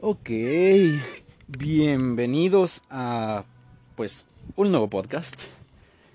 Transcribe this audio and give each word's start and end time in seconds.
Ok, 0.00 0.30
bienvenidos 1.48 2.82
a 2.88 3.44
pues 3.96 4.26
un 4.54 4.70
nuevo 4.70 4.86
podcast. 4.86 5.42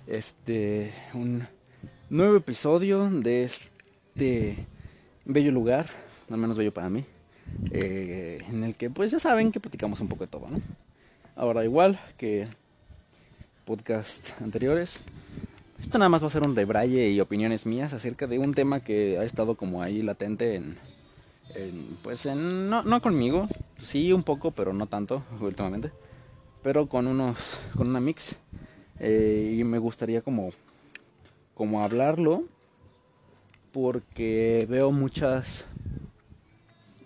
Este, 0.08 0.94
un 1.13 1.46
nuevo 2.09 2.38
episodio 2.38 3.09
de 3.09 3.43
este 3.43 4.55
bello 5.25 5.51
lugar, 5.51 5.88
al 6.29 6.38
menos 6.38 6.55
bello 6.55 6.73
para 6.73 6.89
mí, 6.89 7.04
eh, 7.71 8.38
en 8.48 8.64
el 8.64 8.77
que 8.77 8.89
pues 8.89 9.11
ya 9.11 9.20
saben 9.20 9.52
que 9.52 9.59
platicamos 9.59 10.00
un 10.00 10.07
poco 10.07 10.23
de 10.23 10.31
todo, 10.31 10.47
¿no? 10.50 10.61
Ahora 11.36 11.65
igual 11.65 12.00
que 12.18 12.47
podcast 13.65 14.41
anteriores, 14.41 15.02
esto 15.81 15.97
nada 15.97 16.07
más 16.07 16.23
va 16.23 16.27
a 16.27 16.29
ser 16.29 16.43
un 16.43 16.55
rebraille 16.55 17.09
y 17.09 17.20
opiniones 17.20 17.65
mías 17.65 17.91
acerca 17.91 18.27
de 18.27 18.39
un 18.39 18.54
tema 18.54 18.79
que 18.79 19.18
ha 19.18 19.25
estado 19.25 19.55
como 19.55 19.84
ahí 19.84 20.02
latente 20.02 20.55
en, 20.55 20.77
pues 22.02 22.25
no, 22.25 22.84
no 22.84 23.02
conmigo, 23.02 23.48
sí 23.78 24.13
un 24.13 24.23
poco, 24.23 24.52
pero 24.52 24.73
no 24.73 24.88
tanto 24.88 25.23
últimamente, 25.40 25.91
pero 26.62 26.88
con 26.88 27.08
unos, 27.08 27.59
con 27.76 27.90
una 27.90 28.00
mix 28.00 28.36
eh, 29.00 29.55
y 29.59 29.64
me 29.64 29.77
gustaría 29.77 30.22
como, 30.22 30.52
como 31.53 31.84
hablarlo 31.84 32.44
porque 33.72 34.67
veo 34.70 34.91
muchas, 34.91 35.66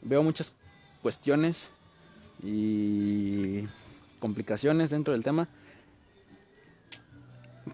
veo 0.01 0.23
muchas 0.23 0.53
cuestiones 1.01 1.69
y 2.43 3.63
complicaciones 4.19 4.89
dentro 4.89 5.13
del 5.13 5.23
tema 5.23 5.47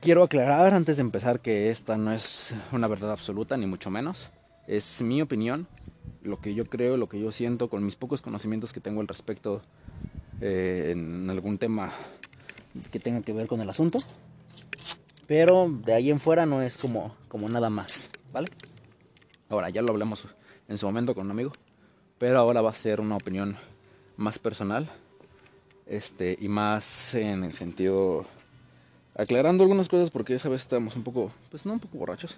Quiero 0.02 0.23
aclarar 0.23 0.73
antes 0.73 0.98
de 0.98 1.02
empezar 1.02 1.40
que 1.40 1.70
esta 1.70 1.98
no 1.98 2.12
es 2.12 2.56
una 2.72 2.88
verdad 2.88 3.12
absoluta, 3.12 3.56
ni 3.58 3.68
mucho 3.68 3.90
menos. 3.90 4.30
Es 4.68 5.02
mi 5.02 5.22
opinión, 5.22 5.68
lo 6.23 6.40
que 6.40 6.54
yo 6.54 6.66
creo, 6.66 6.98
lo 6.98 7.08
que 7.08 7.20
yo 7.20 7.32
siento, 7.32 7.70
con 7.70 7.84
mis 7.86 7.95
pocos 7.95 8.22
conocimientos 8.22 8.73
que 8.73 8.80
tengo 8.80 9.02
al 9.02 9.08
respecto 9.08 9.62
eh, 10.41 10.90
en 10.91 11.30
algún 11.30 11.58
tema 11.58 11.92
que 12.92 13.00
tenga 13.00 13.22
que 13.22 13.34
ver 13.34 13.48
con 13.48 13.61
el 13.61 13.70
asunto. 13.70 14.00
Pero 15.28 15.70
de 15.70 15.94
ahí 15.94 16.09
en 16.09 16.20
fuera 16.20 16.45
no 16.45 16.61
es 16.61 16.78
como, 16.78 17.16
como 17.28 17.48
nada 17.48 17.70
más, 17.70 18.09
¿vale? 18.31 18.50
Ahora, 19.50 19.70
ya 19.70 19.81
lo 19.81 19.92
hablamos 19.92 20.28
en 20.67 20.78
su 20.78 20.86
momento 20.86 21.14
con 21.14 21.25
un 21.25 21.31
amigo, 21.31 21.52
pero 22.17 22.39
ahora 22.39 22.61
va 22.61 22.72
a 22.72 22.73
ser 22.73 23.00
una 23.00 23.16
opinión 23.16 23.55
más 24.17 24.39
personal 24.39 24.89
este, 25.86 26.38
y 26.39 26.48
más 26.48 27.14
en 27.16 27.44
el 27.44 27.53
sentido 27.53 28.26
aclarando 29.16 29.64
algunas 29.64 29.89
cosas 29.89 30.09
porque 30.09 30.36
esa 30.36 30.50
vez 30.50 30.61
estábamos 30.61 30.95
un 30.95 31.03
poco, 31.03 31.31
pues 31.52 31.66
no 31.66 31.73
un 31.73 31.80
poco 31.80 31.98
borrachos, 31.98 32.38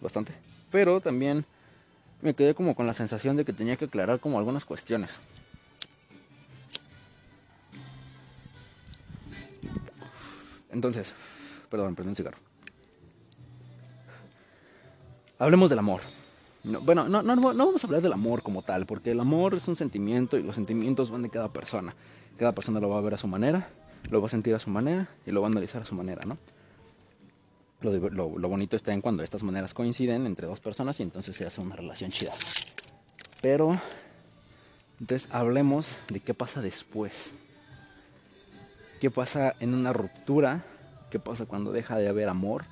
bastante. 0.00 0.32
Pero 0.70 1.00
también 1.00 1.44
me 2.22 2.34
quedé 2.34 2.54
como 2.54 2.74
con 2.74 2.86
la 2.86 2.94
sensación 2.94 3.36
de 3.36 3.44
que 3.44 3.52
tenía 3.52 3.76
que 3.76 3.86
aclarar 3.86 4.20
como 4.20 4.38
algunas 4.38 4.64
cuestiones. 4.64 5.18
Entonces, 10.70 11.14
perdón, 11.70 11.94
prendí 11.94 12.10
un 12.10 12.16
cigarro. 12.16 12.38
Hablemos 15.38 15.70
del 15.70 15.78
amor. 15.78 16.00
bueno, 16.82 17.08
no, 17.08 17.22
no, 17.22 17.36
no 17.36 17.66
vamos 17.66 17.82
a 17.82 17.86
hablar 17.86 18.02
del 18.02 18.12
amor 18.12 18.42
como 18.42 18.62
tal, 18.62 18.86
porque 18.86 19.12
el 19.12 19.20
amor 19.20 19.54
es 19.54 19.66
un 19.68 19.76
sentimiento 19.76 20.36
y 20.36 20.42
los 20.42 20.56
sentimientos 20.56 21.10
van 21.10 21.22
de 21.22 21.30
cada 21.30 21.48
persona. 21.48 21.94
Cada 22.36 22.52
persona 22.52 22.80
lo 22.80 22.88
va 22.88 22.98
a 22.98 23.02
ver 23.02 23.14
a 23.14 23.18
su 23.18 23.28
manera 23.28 23.68
lo 24.10 24.20
va 24.20 24.26
a 24.26 24.30
sentir 24.30 24.54
a 24.54 24.58
su 24.58 24.70
manera 24.70 25.08
y 25.26 25.30
lo 25.30 25.40
va 25.40 25.48
a 25.48 25.50
analizar 25.50 25.82
a 25.82 25.84
su 25.84 25.94
manera, 25.94 26.22
¿no? 26.26 26.38
Lo, 27.80 28.28
bonito 28.30 28.74
está 28.74 28.92
en 28.92 29.00
cuando 29.00 29.22
estas 29.22 29.44
maneras 29.44 29.72
coinciden 29.72 30.26
entre 30.26 30.48
dos 30.48 30.58
personas 30.58 30.98
y 30.98 31.04
entonces 31.04 31.36
se 31.36 31.46
hace 31.46 31.60
una 31.60 31.76
relación 31.76 32.10
chida. 32.10 32.32
Pero, 33.40 33.80
entonces 34.98 35.28
hablemos 35.32 35.96
de 36.08 36.18
qué 36.18 36.34
pasa 36.34 36.60
después. 36.60 37.32
¿Qué 39.00 39.10
pasa 39.12 39.54
en 39.60 39.74
una 39.74 39.92
ruptura? 39.92 40.64
¿Qué 41.10 41.20
pasa 41.20 41.46
cuando 41.46 41.70
deja 41.70 41.96
de 41.96 42.08
haber 42.08 42.28
amor? 42.28 42.64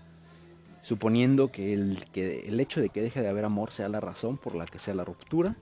Suponiendo 0.83 1.53
que 1.53 1.73
el, 1.73 2.05
que 2.13 2.49
el 2.49 2.59
hecho 2.59 2.81
de 2.81 2.89
que 2.89 3.01
deje 3.01 3.23
de 3.23 3.29
haber 3.29 3.45
amor 3.45 3.71
sea 3.71 3.89
la 3.89 4.01
razón 4.01 4.39
por 4.39 4.57
la 4.57 4.67
que 4.67 4.81
sea 4.81 4.95
la 4.95 5.05
ruptura. 5.05 5.55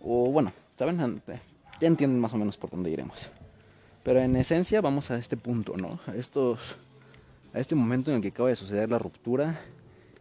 O 0.00 0.30
bueno, 0.30 0.52
¿saben? 0.78 1.22
Ya 1.80 1.88
entienden 1.88 2.20
más 2.20 2.32
o 2.34 2.38
menos 2.38 2.56
por 2.56 2.70
dónde 2.70 2.90
iremos. 2.90 3.30
Pero 4.04 4.20
en 4.20 4.36
esencia 4.36 4.80
vamos 4.80 5.10
a 5.10 5.18
este 5.18 5.36
punto, 5.36 5.76
¿no? 5.76 5.98
A, 6.06 6.14
estos, 6.14 6.76
a 7.56 7.58
este 7.58 7.74
momento 7.74 8.10
en 8.10 8.16
el 8.16 8.22
que 8.22 8.28
acaba 8.28 8.50
de 8.50 8.54
suceder 8.54 8.90
la 8.90 8.98
ruptura 8.98 9.58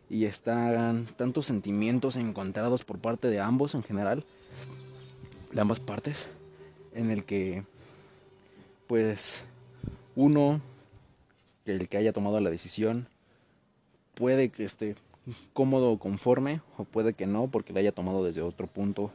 y 0.09 0.23
están 0.23 1.06
tantos 1.18 1.47
sentimientos 1.47 2.16
encontrados 2.16 2.85
por 2.85 3.00
parte 3.00 3.29
de 3.29 3.41
ambos 3.41 3.75
en 3.75 3.84
general, 3.84 4.23
de 5.51 5.59
ambas 5.59 5.81
partes, 5.81 6.29
en 6.94 7.12
el 7.12 7.25
que 7.25 7.66
pues 8.88 9.44
uno, 10.16 10.62
el 11.66 11.90
que 11.90 11.97
haya 11.97 12.13
tomado 12.13 12.40
la 12.40 12.50
decisión, 12.50 13.09
puede 14.13 14.47
que 14.47 14.63
esté 14.63 14.95
cómodo 15.51 15.91
o 15.91 16.00
conforme, 16.00 16.62
o 16.78 16.85
puede 16.85 17.16
que 17.16 17.28
no, 17.28 17.47
porque 17.47 17.74
la 17.74 17.81
haya 17.81 17.91
tomado 17.91 18.24
desde 18.24 18.44
otro 18.44 18.68
punto 18.68 19.12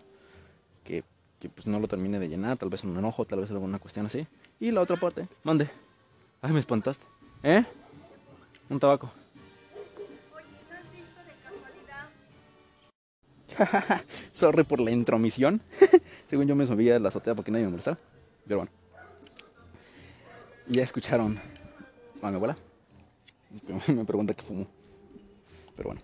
que, 0.84 1.04
que 1.38 1.48
pues 1.48 1.66
no 1.66 1.80
lo 1.80 1.88
termine 1.88 2.19
de 2.19 2.28
llenar, 2.28 2.59
tal 2.59 2.69
vez 2.69 2.84
un 2.84 2.98
enojo, 2.98 3.25
tal 3.25 3.41
vez 3.41 3.50
alguna 3.50 3.78
cuestión 3.78 4.04
así. 4.04 4.26
Y 4.60 4.72
la 4.72 4.82
otra 4.82 5.00
parte, 5.00 5.26
mande. 5.42 5.70
Ay, 6.42 6.53
me 6.53 6.59
espantaste. 6.60 7.06
¿Eh? 7.42 7.64
Un 8.70 8.78
tabaco. 8.78 9.10
Oye, 10.32 10.47
¿no 10.70 10.76
has 10.76 10.92
visto 10.92 11.20
de 11.26 11.34
casualidad? 13.58 14.03
Sorry 14.32 14.64
por 14.64 14.81
la 14.81 14.92
intromisión. 14.92 15.60
Según 16.31 16.47
yo 16.47 16.54
me 16.54 16.64
subía 16.64 16.97
a 16.97 16.98
la 17.00 17.09
azotea 17.09 17.34
porque 17.34 17.50
nadie 17.50 17.64
me 17.64 17.72
molestara. 17.72 17.98
Pero 18.47 18.60
bueno. 18.60 18.72
Ya 20.69 20.84
escucharon 20.84 21.38
a 22.22 22.30
mi 22.30 22.36
abuela. 22.36 22.56
Me 23.88 24.04
pregunta 24.04 24.34
qué 24.34 24.42
fumo. 24.42 24.69
Pero 25.76 25.88
bueno. 25.88 26.00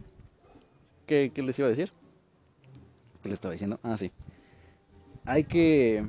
¿Qué, 1.06 1.30
¿Qué 1.32 1.42
les 1.42 1.56
iba 1.60 1.66
a 1.66 1.70
decir? 1.70 1.92
¿Qué 3.22 3.28
les 3.28 3.34
estaba 3.34 3.52
diciendo? 3.52 3.78
Ah, 3.84 3.96
sí. 3.96 4.10
Hay 5.24 5.44
que 5.44 6.04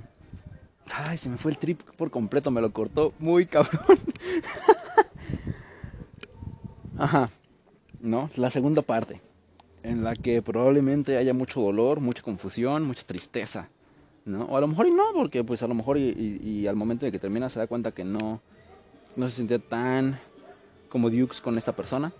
Ay, 0.94 1.17
se 1.17 1.29
me 1.29 1.38
fue 1.38 1.51
el 1.51 1.57
trip 1.57 1.81
por 1.97 2.09
completo, 2.09 2.51
me 2.51 2.62
lo 2.62 2.72
cortó 2.72 3.13
muy 3.19 3.46
cabrón. 3.46 4.00
Ajá. 6.97 7.30
¿No? 8.02 8.30
La 8.35 8.50
segunda 8.50 8.81
parte. 8.81 9.22
En 9.84 10.03
la 10.03 10.13
que 10.16 10.41
probablemente 10.41 11.18
haya 11.18 11.34
mucho 11.34 11.62
dolor, 11.62 12.00
mucha 12.00 12.24
confusión, 12.24 12.84
mucha 12.84 13.03
tristeza. 13.03 13.69
¿No? 14.25 14.44
O 14.46 14.58
a 14.58 14.62
lo 14.62 14.68
mejor 14.68 14.88
y 14.88 14.91
no, 14.91 15.03
porque 15.13 15.44
pues 15.44 15.63
a 15.63 15.68
lo 15.68 15.74
mejor 15.74 15.97
y, 15.97 16.68
al 16.68 16.75
momento 16.75 17.06
de 17.06 17.12
que 17.12 17.19
termina 17.19 17.50
se 17.50 17.59
da 17.59 17.68
cuenta 17.68 17.94
que 17.94 18.03
no, 18.03 18.41
no 19.16 19.30
se 19.30 19.38
sentía 19.38 19.59
tan 19.59 20.18
como 20.90 21.09
Dukes 21.09 21.40
con 21.40 21.58
esta 21.58 21.74
persona. 21.74 22.12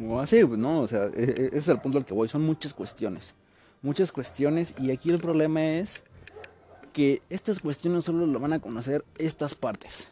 O 0.00 0.18
así, 0.18 0.42
¿no? 0.44 0.80
O 0.80 0.86
sea, 0.88 1.06
e, 1.06 1.22
e, 1.22 1.46
ese 1.48 1.56
es 1.56 1.68
el 1.68 1.80
punto 1.80 1.98
al 1.98 2.04
que 2.04 2.14
voy. 2.14 2.28
Son 2.28 2.42
muchas 2.42 2.74
cuestiones. 2.74 3.34
Muchas 3.82 4.10
cuestiones. 4.10 4.74
Y 4.78 4.90
aquí 4.90 5.10
el 5.10 5.18
problema 5.18 5.62
es 5.62 6.02
que 6.92 7.22
estas 7.30 7.60
cuestiones 7.60 8.04
solo 8.04 8.26
lo 8.26 8.40
van 8.40 8.52
a 8.52 8.60
conocer 8.60 9.04
estas 9.18 9.54
partes. 9.54 10.08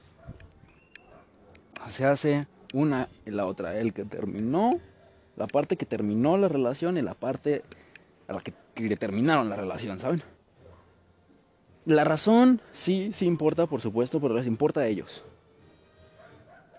Se 1.88 2.04
hace 2.04 2.47
una 2.75 3.09
y 3.25 3.31
la 3.31 3.47
otra. 3.47 3.78
El 3.78 3.93
que 3.93 4.04
terminó, 4.04 4.81
la 5.37 5.47
parte 5.47 5.77
que 5.77 5.87
terminó 5.87 6.37
la 6.37 6.49
relación 6.49 6.97
y 6.97 7.03
la 7.03 7.15
parte 7.15 7.62
a 8.28 8.34
la 8.34 8.41
que 8.41 8.53
le 8.77 8.97
terminaron 8.97 9.49
la 9.49 9.56
relación, 9.56 10.00
¿saben? 10.00 10.22
La 11.84 12.04
razón 12.04 12.60
sí, 12.72 13.10
sí 13.12 13.27
importa, 13.27 13.66
por 13.66 13.81
supuesto, 13.81 14.21
pero 14.21 14.34
les 14.34 14.47
importa 14.47 14.81
a 14.81 14.87
ellos. 14.87 15.25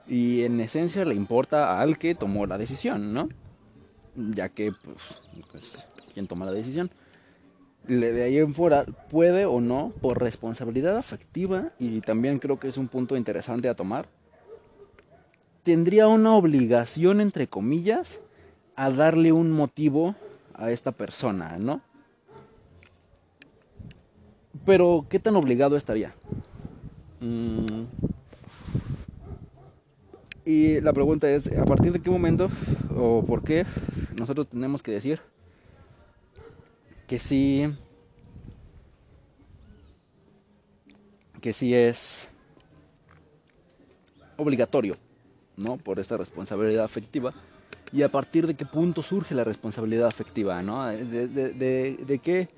Y 0.08 0.44
en 0.44 0.59
esencia 0.59 1.06
le 1.06 1.16
importa 1.16 1.80
al 1.80 1.98
que 1.98 2.16
tomó 2.16 2.46
la 2.46 2.58
decisión, 2.58 3.14
¿no? 3.14 3.30
Ya 4.16 4.50
que, 4.50 4.72
pues, 4.72 5.22
pues 5.52 5.88
¿quién 6.14 6.28
toma 6.28 6.46
la 6.46 6.52
decisión? 6.52 6.92
de 7.88 8.24
ahí 8.24 8.38
en 8.38 8.54
fuera 8.54 8.84
puede 8.84 9.45
o 9.45 9.62
no, 9.62 9.94
por 10.01 10.22
responsabilidad 10.22 10.98
afectiva, 10.98 11.72
y 11.80 12.01
también 12.01 12.39
creo 12.39 12.60
que 12.60 12.68
es 12.68 12.78
un 12.78 12.89
punto 12.89 13.16
interesante 13.16 13.69
a 13.69 13.75
tomar, 13.75 14.10
tendría 15.68 16.08
una 16.08 16.34
obligación, 16.34 17.19
entre 17.19 17.50
comillas, 17.50 18.22
a 18.78 18.90
darle 18.90 19.34
un 19.34 19.52
motivo 19.52 20.16
a 20.54 20.72
esta 20.72 20.94
persona, 20.94 21.58
¿no? 21.60 21.81
Pero, 24.66 25.06
¿qué 25.10 25.19
tan 25.19 25.36
obligado 25.36 25.75
estaría? 25.75 26.16
Mm. 27.19 27.84
Y 30.46 30.80
la 30.80 30.94
pregunta 30.94 31.30
es, 31.30 31.52
¿a 31.52 31.66
partir 31.66 31.92
de 31.92 32.00
qué 32.00 32.10
momento 32.10 32.48
o 32.96 33.25
por 33.25 33.44
qué 33.44 33.66
nosotros 34.18 34.48
tenemos 34.48 34.81
que 34.81 34.94
decir 34.94 35.20
que 37.08 37.20
sí 37.20 37.75
que 41.42 41.52
sí 41.52 41.75
es 41.75 42.30
obligatorio, 44.38 44.96
¿no? 45.57 45.77
Por 45.77 46.00
esta 46.00 46.15
responsabilidad 46.15 46.86
afectiva. 46.86 47.33
Y 47.92 48.04
a 48.04 48.09
partir 48.09 48.48
de 48.48 48.56
qué 48.56 48.65
punto 48.65 49.01
surge 49.01 49.33
la 49.36 49.44
responsabilidad 49.44 50.07
afectiva, 50.07 50.62
¿no? 50.62 50.88
De, 50.88 51.27
de, 51.27 51.98
de, 51.98 52.19
qué, 52.19 52.50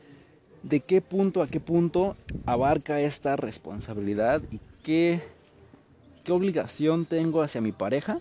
de 0.64 0.80
qué 0.82 1.02
punto 1.02 1.42
a 1.42 1.48
qué 1.48 1.60
punto 1.60 2.16
abarca 2.46 3.00
esta 3.00 3.36
responsabilidad 3.36 4.42
y 4.52 4.60
qué, 4.84 5.22
qué 6.24 6.32
obligación 6.32 7.06
tengo 7.06 7.42
hacia 7.42 7.62
mi 7.62 7.72
pareja 7.72 8.20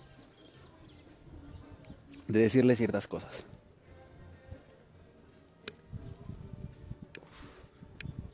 de 2.27 2.39
decirle 2.39 2.75
ciertas 2.75 3.07
cosas. 3.07 3.43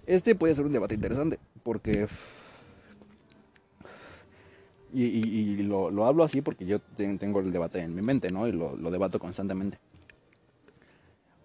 Este 0.06 0.36
puede 0.36 0.54
ser 0.54 0.66
un 0.66 0.74
debate 0.74 0.96
interesante, 0.96 1.40
porque... 1.64 2.08
Y, 4.98 5.58
lo, 5.64 6.06
hablo 6.06 6.24
así 6.24 6.42
porque 6.42 6.66
yo 6.66 6.80
tengo 6.80 7.42
el 7.42 7.52
debate 7.52 7.80
en 7.80 7.94
mi 7.94 8.02
mente, 8.02 8.30
¿no? 8.32 8.48
Y 8.48 8.54
lo, 8.54 8.76
debato 8.90 9.20
constantemente. 9.20 9.78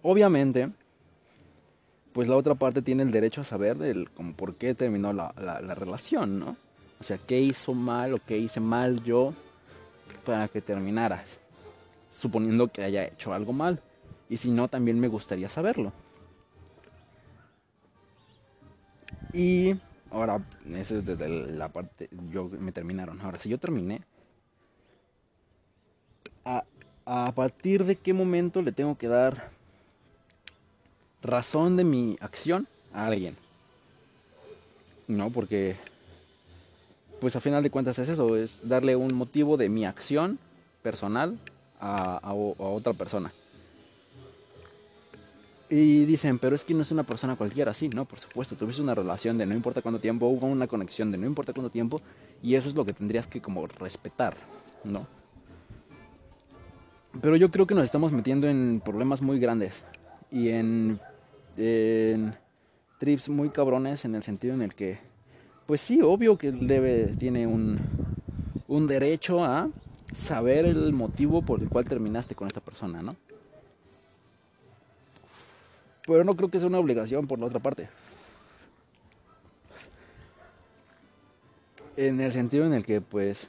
Obviamente, 0.02 0.70
pues 2.12 2.28
la 2.28 2.36
otra 2.36 2.54
parte 2.54 2.80
tiene 2.80 3.02
el 3.02 3.10
derecho 3.10 3.40
a 3.40 3.44
saber 3.44 3.76
del, 3.76 4.08
como 4.10 4.34
por 4.34 4.54
qué 4.54 4.74
terminó 4.74 5.12
la, 5.12 5.34
la 5.36 5.74
relación, 5.74 6.38
¿no? 6.38 6.56
O 7.00 7.04
sea, 7.04 7.18
qué 7.18 7.40
hizo 7.40 7.74
mal 7.74 8.14
o 8.14 8.20
qué 8.24 8.38
hice 8.38 8.60
mal 8.60 9.02
yo 9.02 9.32
para 10.24 10.46
que 10.48 10.60
terminaras. 10.60 11.38
Suponiendo 12.10 12.68
que 12.68 12.84
haya 12.84 13.04
hecho 13.04 13.32
algo 13.32 13.52
mal. 13.52 13.80
Y 14.28 14.36
si 14.36 14.50
no, 14.50 14.68
también 14.68 15.00
me 15.00 15.08
gustaría 15.08 15.48
saberlo. 15.48 15.92
Y 19.32 19.74
ahora, 20.10 20.42
eso 20.74 20.98
es 20.98 21.06
desde 21.06 21.28
la 21.28 21.68
parte, 21.68 22.08
yo 22.30 22.48
me 22.48 22.72
terminaron. 22.72 23.20
Ahora, 23.20 23.38
si 23.38 23.48
yo 23.48 23.58
terminé, 23.58 24.02
a, 26.44 26.64
a 27.04 27.32
partir 27.32 27.84
de 27.84 27.96
qué 27.96 28.12
momento 28.12 28.62
le 28.62 28.72
tengo 28.72 28.96
que 28.96 29.08
dar 29.08 29.50
razón 31.22 31.76
de 31.76 31.84
mi 31.84 32.16
acción 32.20 32.66
a 32.92 33.06
alguien. 33.06 33.36
No, 35.06 35.30
porque, 35.30 35.76
pues 37.20 37.34
a 37.36 37.40
final 37.40 37.62
de 37.62 37.70
cuentas 37.70 37.98
es 37.98 38.08
eso, 38.08 38.36
es 38.36 38.58
darle 38.62 38.96
un 38.96 39.14
motivo 39.14 39.56
de 39.56 39.68
mi 39.68 39.84
acción 39.84 40.38
personal 40.82 41.38
a, 41.80 42.18
a 42.18 42.32
otra 42.32 42.92
persona. 42.92 43.32
Y 45.72 46.04
dicen, 46.04 46.40
pero 46.40 46.56
es 46.56 46.64
que 46.64 46.74
no 46.74 46.82
es 46.82 46.90
una 46.90 47.04
persona 47.04 47.36
cualquiera, 47.36 47.72
sí, 47.72 47.88
no, 47.88 48.04
por 48.04 48.18
supuesto, 48.18 48.56
tuviste 48.56 48.82
una 48.82 48.92
relación 48.92 49.38
de 49.38 49.46
no 49.46 49.54
importa 49.54 49.80
cuánto 49.80 50.00
tiempo, 50.00 50.26
hubo 50.26 50.48
una 50.48 50.66
conexión 50.66 51.12
de 51.12 51.18
no 51.18 51.26
importa 51.26 51.52
cuánto 51.52 51.70
tiempo, 51.70 52.00
y 52.42 52.56
eso 52.56 52.68
es 52.68 52.74
lo 52.74 52.84
que 52.84 52.92
tendrías 52.92 53.28
que 53.28 53.40
como 53.40 53.68
respetar, 53.68 54.36
¿no? 54.82 55.06
Pero 57.20 57.36
yo 57.36 57.52
creo 57.52 57.68
que 57.68 57.76
nos 57.76 57.84
estamos 57.84 58.10
metiendo 58.10 58.48
en 58.48 58.82
problemas 58.84 59.22
muy 59.22 59.38
grandes 59.38 59.84
y 60.32 60.48
en, 60.48 60.98
trips 62.98 63.28
muy 63.28 63.50
cabrones 63.50 64.04
en 64.04 64.16
el 64.16 64.24
sentido 64.24 64.54
en 64.54 64.62
el 64.62 64.74
que, 64.74 64.98
pues 65.66 65.80
sí, 65.80 66.00
obvio 66.02 66.36
que 66.36 66.50
debe, 66.50 67.14
tiene 67.16 67.46
un, 67.46 67.78
un 68.66 68.88
derecho 68.88 69.44
a 69.44 69.70
saber 70.12 70.66
el 70.66 70.92
motivo 70.92 71.42
por 71.42 71.60
el 71.60 71.68
cual 71.68 71.84
terminaste 71.84 72.34
con 72.34 72.48
esta 72.48 72.60
persona, 72.60 73.02
¿no? 73.02 73.14
Pero 76.10 76.24
no 76.24 76.34
creo 76.34 76.50
que 76.50 76.58
sea 76.58 76.66
una 76.66 76.80
obligación 76.80 77.28
por 77.28 77.38
la 77.38 77.46
otra 77.46 77.60
parte. 77.60 77.88
En 81.96 82.20
el 82.20 82.32
sentido 82.32 82.66
en 82.66 82.72
el 82.72 82.84
que, 82.84 83.00
pues, 83.00 83.48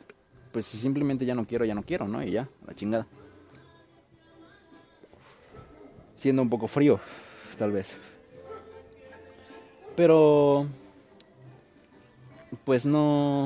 pues 0.52 0.68
si 0.68 0.78
simplemente 0.78 1.26
ya 1.26 1.34
no 1.34 1.48
quiero, 1.48 1.66
ya 1.66 1.74
no 1.74 1.82
quiero, 1.82 2.08
¿no? 2.08 2.22
Y 2.22 2.30
ya, 2.30 2.48
la 2.68 2.76
chingada. 2.76 3.08
Siendo 6.18 6.44
un 6.44 6.52
poco 6.52 6.68
frío, 6.68 7.00
tal 7.58 7.72
vez. 7.72 7.98
Pero, 9.96 10.68
pues 12.64 12.86
no... 12.86 13.46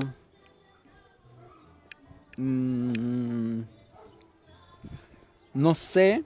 Mm, 2.36 3.62
no 5.54 5.74
sé 5.74 6.26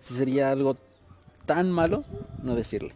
si 0.00 0.14
sería 0.14 0.50
algo 0.50 0.87
tan 1.48 1.72
malo 1.72 2.04
no 2.42 2.54
decirle. 2.54 2.92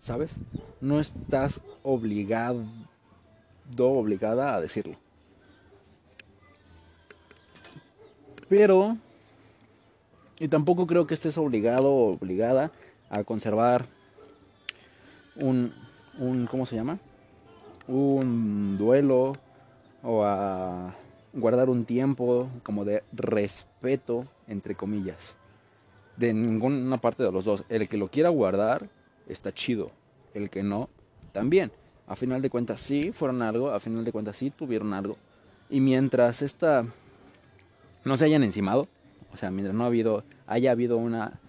¿Sabes? 0.00 0.34
No 0.80 0.98
estás 0.98 1.62
obligado, 1.84 2.64
obligada 3.78 4.56
a 4.56 4.60
decirlo. 4.60 4.96
Pero, 8.48 8.98
y 10.40 10.48
tampoco 10.48 10.88
creo 10.88 11.06
que 11.06 11.14
estés 11.14 11.38
obligado 11.38 11.88
o 11.88 12.12
obligada 12.14 12.72
a 13.08 13.22
conservar 13.22 13.86
un, 15.36 15.72
un, 16.18 16.46
¿cómo 16.46 16.66
se 16.66 16.74
llama? 16.74 16.98
Un 17.86 18.76
duelo 18.76 19.34
o 20.02 20.24
a 20.24 20.94
guardar 21.32 21.70
un 21.70 21.84
tiempo 21.84 22.48
como 22.64 22.84
de 22.84 23.04
respeto, 23.12 24.26
entre 24.48 24.74
comillas 24.74 25.36
de 26.16 26.34
ninguna 26.34 26.98
parte 26.98 27.22
de 27.22 27.32
los 27.32 27.44
dos. 27.44 27.64
El 27.68 27.88
que 27.88 27.96
lo 27.96 28.08
quiera 28.08 28.28
guardar 28.28 28.88
está 29.28 29.52
chido, 29.52 29.90
el 30.34 30.50
que 30.50 30.62
no, 30.62 30.88
también. 31.32 31.72
A 32.06 32.16
final 32.16 32.42
de 32.42 32.50
cuentas 32.50 32.80
sí 32.80 33.12
fueron 33.12 33.42
algo, 33.42 33.70
a 33.70 33.80
final 33.80 34.04
de 34.04 34.12
cuentas 34.12 34.36
sí 34.36 34.50
tuvieron 34.50 34.92
algo. 34.92 35.16
Y 35.70 35.80
mientras 35.80 36.42
esta 36.42 36.84
no 38.04 38.16
se 38.16 38.26
hayan 38.26 38.42
encimado, 38.42 38.88
o 39.32 39.36
sea, 39.36 39.50
mientras 39.50 39.74
no 39.74 39.84
ha 39.84 39.86
habido, 39.86 40.22
haya 40.46 40.70
habido 40.70 40.98
una 40.98 41.40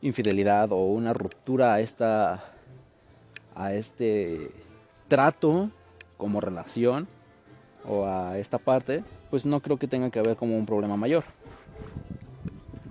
infidelidad 0.00 0.72
o 0.72 0.86
una 0.86 1.12
ruptura 1.12 1.74
a 1.74 1.80
esta 1.80 2.54
a 3.54 3.74
este 3.74 4.50
trato 5.08 5.70
como 6.16 6.40
relación 6.40 7.08
o 7.84 8.06
a 8.06 8.38
esta 8.38 8.58
parte, 8.58 9.02
pues 9.30 9.44
no 9.44 9.60
creo 9.60 9.78
que 9.78 9.88
tenga 9.88 10.10
que 10.10 10.20
haber 10.20 10.36
como 10.36 10.56
un 10.56 10.64
problema 10.64 10.96
mayor. 10.96 11.24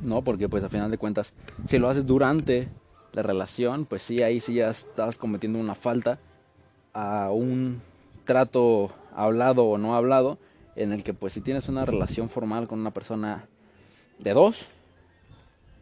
¿No? 0.02 0.24
Porque 0.24 0.50
pues 0.50 0.64
a 0.64 0.70
final 0.70 0.92
de 0.92 0.98
cuentas, 0.98 1.34
si 1.68 1.78
lo 1.78 1.90
haces 1.90 2.06
durante 2.06 2.68
la 3.14 3.22
relación, 3.22 3.86
pues 3.86 4.02
sí, 4.02 4.22
ahí 4.22 4.40
sí 4.40 4.56
ya 4.56 4.70
estás 4.70 5.18
cometiendo 5.18 5.60
una 5.60 5.76
falta 5.76 6.20
a 6.94 7.32
un 7.32 7.82
trato 8.26 8.92
hablado 9.16 9.66
o 9.66 9.78
no 9.78 9.96
hablado, 9.96 10.38
en 10.76 10.94
el 10.94 11.04
que 11.04 11.14
pues 11.14 11.34
si 11.34 11.42
tienes 11.42 11.70
una 11.70 11.86
relación 11.86 12.30
formal 12.30 12.68
con 12.68 12.80
una 12.80 12.92
persona 12.92 13.48
de 14.20 14.34
dos, 14.34 14.68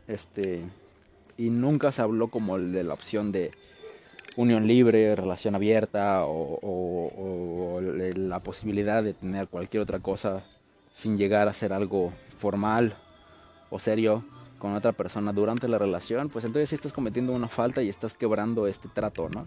este, 0.08 0.64
y 1.38 1.50
nunca 1.50 1.92
se 1.92 2.02
habló 2.02 2.30
como 2.30 2.58
de 2.58 2.84
la 2.84 2.94
opción 2.94 3.32
de 3.32 3.52
unión 4.38 4.68
libre, 4.68 5.16
relación 5.16 5.56
abierta 5.56 6.26
o, 6.26 6.60
o, 6.62 7.82
la 7.82 8.40
posibilidad 8.40 9.04
de 9.04 9.14
tener 9.14 9.48
cualquier 9.48 9.84
otra 9.84 10.00
cosa 10.00 10.44
sin 10.92 11.18
llegar 11.18 11.48
a 11.48 11.54
ser 11.54 11.74
algo 11.74 12.12
formal 12.38 12.96
o 13.70 13.80
serio 13.80 14.24
con 14.60 14.74
otra 14.74 14.94
persona 14.94 15.34
durante 15.34 15.68
la 15.68 15.78
relación, 15.78 16.30
pues 16.30 16.46
entonces 16.46 16.70
sí 16.70 16.76
estás 16.76 16.94
cometiendo 16.94 17.34
una 17.34 17.48
falta 17.48 17.82
y 17.82 17.90
estás 17.90 18.14
quebrando 18.14 18.68
este 18.68 18.88
trato, 18.88 19.30
¿no? 19.30 19.46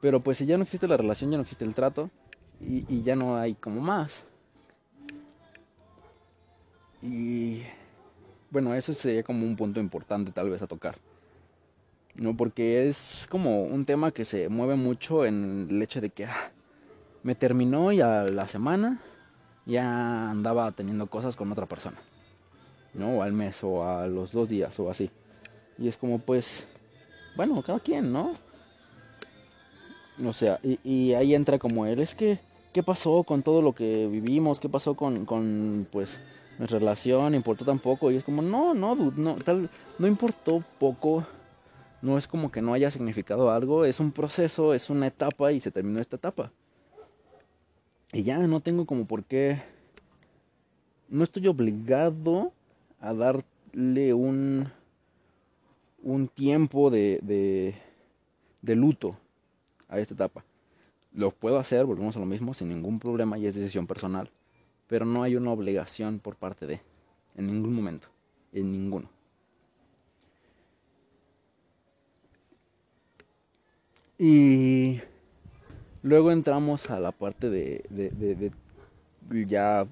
Pero 0.00 0.20
pues 0.20 0.38
si 0.38 0.46
ya 0.46 0.56
no 0.56 0.62
existe 0.62 0.86
la 0.86 0.96
relación, 0.96 1.30
ya 1.30 1.36
no 1.36 1.42
existe 1.42 1.64
el 1.64 1.74
trato 1.74 2.10
y, 2.60 3.02
ya 3.02 3.16
no 3.16 3.36
hay 3.36 3.54
como 3.54 3.80
más. 3.80 4.24
Y 7.02 7.62
bueno, 8.50 8.74
eso 8.74 8.92
sería 8.92 9.22
como 9.22 9.44
un 9.44 9.56
punto 9.56 9.80
importante 9.80 10.32
tal 10.32 10.50
vez 10.50 10.62
a 10.62 10.66
tocar. 10.66 10.96
No, 12.14 12.36
porque 12.36 12.88
es 12.88 13.26
como 13.30 13.62
un 13.64 13.84
tema 13.84 14.10
que 14.10 14.24
se 14.24 14.48
mueve 14.48 14.74
mucho 14.74 15.24
en 15.24 15.68
el 15.70 15.82
hecho 15.82 16.00
de 16.00 16.10
que 16.10 16.26
ah, 16.26 16.50
me 17.22 17.34
terminó 17.34 17.92
y 17.92 18.00
a 18.00 18.24
la 18.24 18.48
semana 18.48 19.00
ya 19.66 20.30
andaba 20.30 20.72
teniendo 20.72 21.06
cosas 21.06 21.36
con 21.36 21.52
otra 21.52 21.66
persona. 21.66 21.98
¿No? 22.98 23.18
O 23.18 23.22
al 23.22 23.32
mes 23.32 23.62
o 23.64 23.84
a 23.84 24.06
los 24.06 24.32
dos 24.32 24.48
días 24.48 24.78
o 24.80 24.90
así. 24.90 25.10
Y 25.78 25.88
es 25.88 25.96
como 25.96 26.18
pues, 26.18 26.66
bueno, 27.36 27.62
cada 27.62 27.80
quien, 27.80 28.12
¿no? 28.12 28.32
O 30.26 30.32
sea, 30.32 30.58
y, 30.62 31.12
ahí 31.12 31.34
entra 31.34 31.58
como 31.58 31.86
él, 31.86 32.00
es 32.00 32.14
que, 32.14 32.40
¿qué 32.72 32.82
pasó 32.82 33.22
con 33.22 33.42
todo 33.42 33.62
lo 33.62 33.72
que 33.72 34.08
vivimos? 34.08 34.58
¿Qué 34.58 34.68
pasó 34.68 34.94
con, 34.94 35.24
con 35.24 35.86
pues, 35.92 36.18
nuestra 36.58 36.80
relación? 36.80 37.34
¿Importó 37.34 37.64
tan 37.64 37.78
poco? 37.78 38.10
Y 38.10 38.16
es 38.16 38.24
como, 38.24 38.42
no, 38.42 38.74
no, 38.74 38.96
no, 38.96 39.36
tal, 39.36 39.70
no 39.98 40.06
importó 40.06 40.64
poco. 40.78 41.24
No 42.02 42.18
es 42.18 42.26
como 42.26 42.50
que 42.50 42.62
no 42.62 42.74
haya 42.74 42.90
significado 42.90 43.50
algo, 43.50 43.84
es 43.84 43.98
un 43.98 44.12
proceso, 44.12 44.72
es 44.72 44.88
una 44.88 45.08
etapa 45.08 45.50
y 45.52 45.58
se 45.60 45.70
terminó 45.70 46.00
esta 46.00 46.16
etapa. 46.16 46.52
Y 48.12 48.22
ya 48.22 48.38
no 48.38 48.60
tengo 48.60 48.86
como 48.86 49.04
por 49.04 49.24
qué... 49.24 49.60
No 51.08 51.24
estoy 51.24 51.48
obligado 51.48 52.52
a 53.00 53.14
darle 53.14 54.14
un, 54.14 54.70
un 56.02 56.28
tiempo 56.28 56.90
de, 56.90 57.20
de, 57.22 58.76
luto 58.76 59.16
a 59.88 59.98
esta 59.98 60.14
etapa. 60.14 60.44
Lo 61.12 61.30
puedo 61.30 61.58
hacer, 61.58 61.84
volvemos 61.84 62.16
a 62.16 62.20
lo 62.20 62.26
mismo, 62.26 62.54
sin 62.54 62.68
ningún 62.68 62.98
problema 62.98 63.38
y 63.38 63.46
es 63.46 63.54
decisión 63.54 63.86
personal. 63.86 64.30
Pero 64.86 65.04
no 65.04 65.22
hay 65.22 65.36
una 65.36 65.52
obligación 65.52 66.18
por 66.18 66.36
parte 66.36 66.66
de, 66.66 66.80
en 67.36 67.46
ningún 67.46 67.74
momento, 67.74 68.08
en 68.52 68.72
ninguno. 68.72 69.10
Y 74.18 75.00
luego 76.02 76.32
entramos 76.32 76.90
a 76.90 76.98
la 76.98 77.12
parte 77.12 77.50
de, 77.50 77.84
de, 77.88 78.10
de, 78.10 78.52
ya 79.46 79.86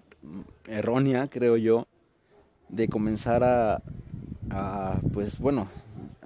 errónea, 0.66 1.28
creo 1.28 1.56
yo, 1.56 1.86
de 2.68 2.88
comenzar 2.88 3.44
a, 3.44 3.80
pues 5.12 5.38
bueno, 5.38 5.68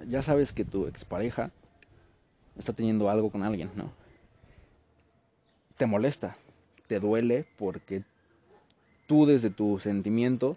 ya 0.07 0.21
sabes 0.21 0.53
que 0.53 0.65
tu 0.65 0.87
expareja 0.87 1.51
está 2.57 2.73
teniendo 2.73 3.09
algo 3.09 3.29
con 3.29 3.43
alguien, 3.43 3.71
¿no? 3.75 3.91
Te 5.77 5.85
molesta, 5.85 6.37
te 6.87 6.99
duele 6.99 7.45
porque 7.57 8.03
tú 9.07 9.25
desde 9.25 9.49
tu 9.49 9.79
sentimiento 9.79 10.55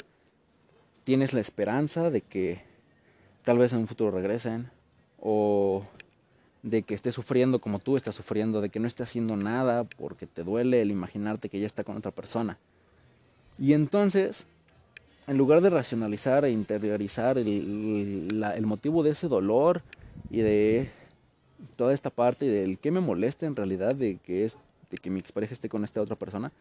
tienes 1.05 1.33
la 1.33 1.41
esperanza 1.41 2.11
de 2.11 2.21
que 2.21 2.63
tal 3.45 3.59
vez 3.59 3.73
en 3.73 3.81
un 3.81 3.87
futuro 3.87 4.11
regresen 4.11 4.71
o 5.21 5.85
de 6.63 6.83
que 6.83 6.95
esté 6.95 7.13
sufriendo 7.13 7.61
como 7.61 7.79
tú 7.79 7.97
estás 7.97 8.15
sufriendo, 8.15 8.61
de 8.61 8.71
que 8.71 8.81
no 8.81 8.87
esté 8.87 9.03
haciendo 9.03 9.37
nada 9.37 9.85
porque 9.85 10.27
te 10.27 10.43
duele 10.43 10.81
el 10.81 10.91
imaginarte 10.91 11.49
que 11.49 11.61
ya 11.61 11.67
está 11.67 11.85
con 11.85 11.97
otra 11.97 12.11
persona. 12.11 12.59
Y 13.59 13.75
entonces, 13.75 14.47
en 15.27 15.39
lugar 15.39 15.61
de 15.61 15.71
racionalizar 15.71 16.45
e 16.45 16.51
interiorizar 16.51 17.39
el, 17.39 18.63
motivo 18.63 19.03
de 19.03 19.11
ese 19.11 19.29
dolor 19.29 19.83
y 20.31 20.41
de 20.41 20.91
toda 21.77 21.95
esta 21.95 22.11
parte 22.11 22.47
y 22.47 22.49
del 22.49 22.79
que 22.79 22.91
me 22.91 23.01
molesta 23.01 23.47
en 23.47 23.57
realidad 23.57 23.95
de 23.95 24.17
que 24.17 24.45
es 24.45 24.59
de 24.91 24.99
que 24.99 25.11
mi 25.11 25.19
expareja 25.19 25.55
esté 25.55 25.69
con 25.69 25.83
esta 25.83 26.01
otra 26.01 26.15
persona, 26.15 26.53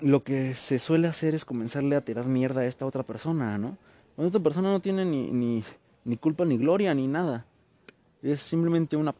lo 0.00 0.24
que 0.24 0.54
se 0.54 0.78
suele 0.78 1.06
hacer 1.08 1.34
es 1.34 1.44
comenzarle 1.44 1.94
a 1.94 2.00
tirar 2.00 2.26
mierda 2.26 2.62
a 2.62 2.66
esta 2.66 2.86
otra 2.86 3.02
persona, 3.02 3.58
¿no? 3.58 3.76
Cuando 4.16 4.28
esta 4.28 4.40
persona 4.40 4.70
no 4.70 4.80
tiene 4.80 5.04
ni, 5.04 5.30
ni, 5.30 5.62
ni 6.04 6.16
culpa 6.16 6.44
ni 6.44 6.56
gloria 6.56 6.94
ni 6.94 7.06
nada. 7.06 7.44
Es 8.22 8.40
simplemente 8.40 8.96
una 8.96 9.14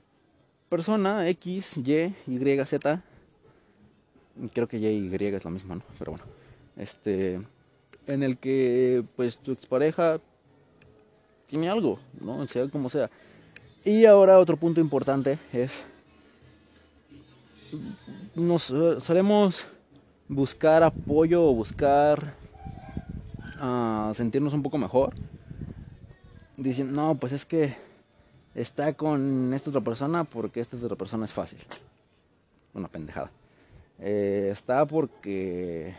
persona 0.69 1.29
X, 1.29 1.77
Y, 1.77 2.15
Y, 2.27 2.65
Z. 2.65 3.03
Creo 4.53 4.69
que 4.69 4.79
y 4.79 4.87
Y 4.87 5.25
es 5.25 5.45
lo 5.45 5.51
mismo, 5.51 5.75
¿no? 5.75 5.83
Pero 5.99 6.13
bueno. 6.13 6.25
Este. 6.77 7.41
En 8.09 8.23
el 8.23 8.39
que, 8.39 9.05
pues, 9.17 9.39
tu 9.39 9.53
expareja 9.53 10.19
tiene 11.47 11.69
algo, 11.69 11.99
¿no? 12.21 12.47
Sea 12.47 12.69
como 12.69 12.91
sea. 12.91 13.11
Y 13.85 14.07
ahora 14.07 14.39
otro 14.39 14.57
punto 14.57 14.81
importante 14.81 15.39
es. 15.53 15.85
Nos 18.35 18.63
solemos 18.63 19.67
buscar 20.27 20.83
apoyo 20.83 21.45
o 21.45 21.55
buscar 21.55 22.35
uh, 23.63 24.13
sentirnos 24.15 24.55
un 24.55 24.63
poco 24.63 24.79
mejor. 24.79 25.15
Diciendo, 26.57 27.01
no, 27.01 27.15
pues 27.15 27.33
es 27.33 27.45
que 27.45 27.77
está 28.55 28.95
con 28.95 29.53
esta 29.55 29.71
otra 29.71 29.83
persona 29.83 30.25
porque 30.25 30.61
esta 30.61 30.77
otra 30.77 30.97
persona 30.97 31.25
es 31.25 31.33
fácil. 31.33 31.59
Una 32.75 32.89
pendejada. 32.89 33.31
Eh, 33.99 34.49
está 34.51 34.87
porque 34.87 35.95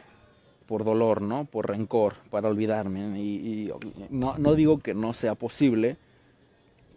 por 0.69 0.83
dolor, 0.83 1.23
¿no? 1.23 1.45
Por 1.45 1.67
rencor, 1.67 2.13
para 2.29 2.47
olvidarme. 2.47 3.19
Y, 3.19 3.71
no, 4.11 4.37
no, 4.37 4.53
digo 4.53 4.77
que 4.77 4.93
no 4.93 5.13
sea 5.13 5.33
posible, 5.33 5.97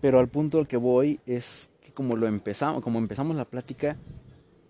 pero 0.02 0.20
al 0.20 0.28
punto 0.28 0.58
al 0.58 0.68
que 0.68 0.76
voy 0.76 1.20
es 1.24 1.70
que 1.80 1.90
como 1.90 2.14
lo 2.14 2.26
empezamos, 2.26 2.82
como 2.82 2.98
empezamos 2.98 3.34
la 3.34 3.46
plática, 3.46 3.96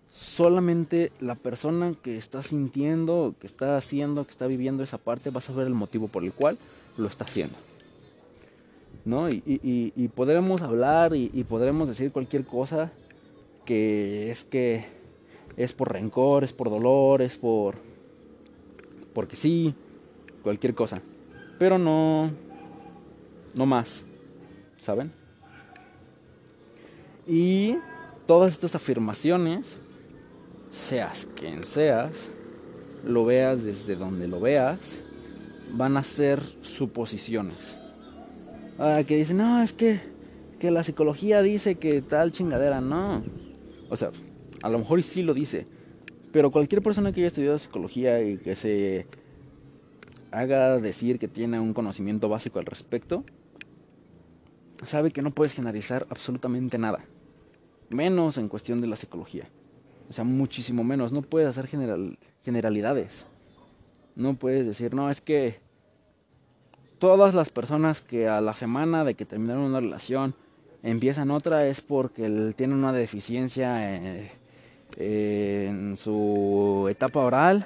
solamente 0.07 1.11
la 1.19 1.35
persona 1.35 1.95
que 2.01 2.15
está 2.15 2.41
sintiendo, 2.41 3.35
que 3.41 3.45
está 3.45 3.75
haciendo, 3.75 4.23
que 4.23 4.31
está 4.31 4.47
viviendo 4.47 4.83
esa 4.83 4.99
parte, 4.99 5.31
va 5.31 5.39
a 5.39 5.41
saber 5.41 5.67
el 5.67 5.73
motivo 5.73 6.07
por 6.07 6.23
el 6.23 6.31
cual 6.31 6.57
lo 6.97 7.07
está 7.07 7.25
haciendo. 7.25 7.57
¿no? 9.03 9.29
Y, 9.29 9.43
y, 9.45 10.07
podremos 10.07 10.61
hablar 10.61 11.13
y, 11.13 11.43
podremos 11.43 11.89
decir 11.89 12.13
cualquier 12.13 12.45
cosa 12.45 12.89
que 13.65 14.31
es 14.31 14.45
que 14.45 14.85
es 15.57 15.73
por 15.73 15.91
rencor, 15.91 16.45
es 16.45 16.53
por 16.53 16.69
dolor, 16.69 17.21
es 17.21 17.35
por... 17.35 17.75
porque 19.13 19.35
sí, 19.35 19.73
cualquier 20.41 20.73
cosa. 20.73 20.97
Pero 21.59 21.77
no... 21.77 22.31
no 23.55 23.65
más, 23.65 24.03
¿saben? 24.79 25.11
Y 27.27 27.77
todas 28.25 28.53
estas 28.53 28.75
afirmaciones, 28.75 29.79
seas 30.71 31.27
quien 31.35 31.63
seas, 31.63 32.29
lo 33.05 33.25
veas 33.25 33.63
desde 33.63 33.95
donde 33.95 34.27
lo 34.27 34.39
veas, 34.39 34.99
van 35.73 35.97
a 35.97 36.03
ser 36.03 36.41
suposiciones 36.61 37.77
Ah, 38.79 39.03
que 39.07 39.15
dicen, 39.15 39.37
no, 39.37 39.61
es 39.61 39.71
que, 39.71 39.99
que 40.59 40.71
la 40.71 40.83
psicología 40.83 41.41
dice 41.41 41.75
que 41.75 42.01
tal 42.01 42.31
chingadera, 42.31 42.81
no. 42.81 43.23
O 43.89 43.95
sea, 43.95 44.11
a 44.63 44.69
lo 44.69 44.79
mejor 44.79 45.03
sí 45.03 45.21
lo 45.21 45.33
dice, 45.33 45.67
pero 46.33 46.51
cualquier 46.51 46.81
persona 46.81 47.11
que 47.11 47.21
haya 47.21 47.27
estudiado 47.27 47.59
psicología 47.59 48.21
y 48.21 48.37
que 48.37 48.55
se 48.55 49.05
haga 50.31 50.79
decir 50.79 51.19
que 51.19 51.27
tiene 51.27 51.59
un 51.59 51.75
conocimiento 51.75 52.27
básico 52.27 52.57
al 52.57 52.65
respecto, 52.65 53.23
sabe 54.83 55.11
que 55.11 55.21
no 55.21 55.29
puedes 55.29 55.53
generalizar 55.53 56.07
absolutamente 56.09 56.79
nada. 56.79 57.05
Menos 57.89 58.39
en 58.39 58.49
cuestión 58.49 58.81
de 58.81 58.87
la 58.87 58.95
psicología. 58.95 59.47
O 60.09 60.13
sea, 60.13 60.23
muchísimo 60.23 60.83
menos. 60.83 61.11
No 61.11 61.21
puedes 61.21 61.47
hacer 61.47 61.67
general, 61.67 62.17
generalidades. 62.43 63.27
No 64.15 64.33
puedes 64.33 64.65
decir, 64.65 64.95
no, 64.95 65.11
es 65.11 65.21
que 65.21 65.59
todas 66.97 67.35
las 67.35 67.49
personas 67.49 68.01
que 68.01 68.27
a 68.27 68.41
la 68.41 68.55
semana 68.55 69.03
de 69.03 69.13
que 69.13 69.25
terminaron 69.25 69.65
una 69.65 69.81
relación 69.81 70.33
empiezan 70.81 71.29
otra 71.29 71.67
es 71.67 71.81
porque 71.81 72.53
tienen 72.55 72.77
una 72.77 72.91
deficiencia 72.91 73.95
eh, 73.95 74.31
en 74.97 75.97
su 75.97 76.87
etapa 76.89 77.19
oral 77.21 77.65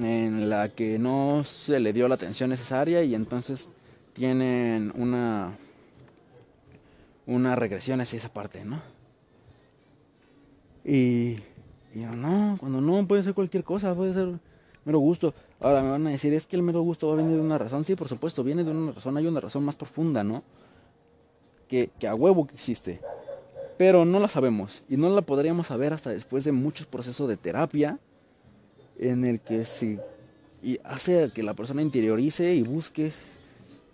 en 0.00 0.50
la 0.50 0.68
que 0.68 0.98
no 0.98 1.42
se 1.44 1.80
le 1.80 1.92
dio 1.92 2.08
la 2.08 2.16
atención 2.16 2.50
necesaria 2.50 3.02
y 3.02 3.14
entonces 3.14 3.68
tienen 4.12 4.92
una 4.94 5.56
una 7.28 7.54
regresión 7.54 8.00
hacia 8.00 8.16
esa 8.16 8.30
parte, 8.30 8.64
¿no? 8.64 8.80
Y, 10.84 11.36
y 11.94 11.98
no, 11.98 12.56
cuando 12.58 12.80
no 12.80 13.06
puede 13.06 13.22
ser 13.22 13.34
cualquier 13.34 13.64
cosa, 13.64 13.94
puede 13.94 14.14
ser 14.14 14.38
mero 14.86 14.98
gusto. 14.98 15.34
Ahora 15.60 15.82
me 15.82 15.90
van 15.90 16.06
a 16.06 16.10
decir, 16.10 16.32
es 16.32 16.46
que 16.46 16.56
el 16.56 16.62
mero 16.62 16.80
gusto 16.80 17.08
va 17.08 17.12
a 17.12 17.16
venir 17.16 17.34
de 17.34 17.42
una 17.42 17.58
razón. 17.58 17.84
Sí, 17.84 17.94
por 17.94 18.08
supuesto, 18.08 18.42
viene 18.42 18.64
de 18.64 18.70
una 18.70 18.92
razón. 18.92 19.16
Hay 19.18 19.26
una 19.26 19.40
razón 19.40 19.62
más 19.62 19.76
profunda, 19.76 20.24
¿no? 20.24 20.42
Que, 21.68 21.90
que 21.98 22.08
a 22.08 22.14
huevo 22.14 22.46
que 22.46 22.54
existe. 22.54 23.00
Pero 23.78 24.04
no 24.04 24.20
la 24.20 24.28
sabemos. 24.28 24.82
Y 24.88 24.96
no 24.96 25.08
la 25.08 25.22
podríamos 25.22 25.68
saber 25.68 25.92
hasta 25.92 26.10
después 26.10 26.44
de 26.44 26.52
muchos 26.52 26.86
procesos 26.86 27.28
de 27.28 27.36
terapia. 27.36 27.98
En 28.98 29.24
el 29.24 29.40
que 29.40 29.64
se 29.64 30.00
y 30.62 30.80
hace 30.82 31.30
que 31.32 31.44
la 31.44 31.54
persona 31.54 31.82
interiorice 31.82 32.54
y 32.54 32.62
busque 32.62 33.12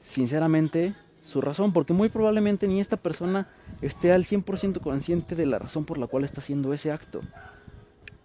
sinceramente 0.03 0.95
su 1.23 1.41
razón. 1.41 1.73
Porque 1.73 1.93
muy 1.93 2.09
probablemente 2.09 2.67
ni 2.67 2.81
esta 2.81 2.97
persona 2.97 3.49
esté 3.83 4.13
al 4.13 4.25
100% 4.25 4.81
consciente 4.81 5.37
de 5.37 5.47
la 5.47 5.59
razón 5.59 5.85
por 5.85 5.99
la 5.99 6.07
cual 6.07 6.25
está 6.25 6.41
haciendo 6.41 6.73
ese 6.73 6.91
acto. 6.91 7.21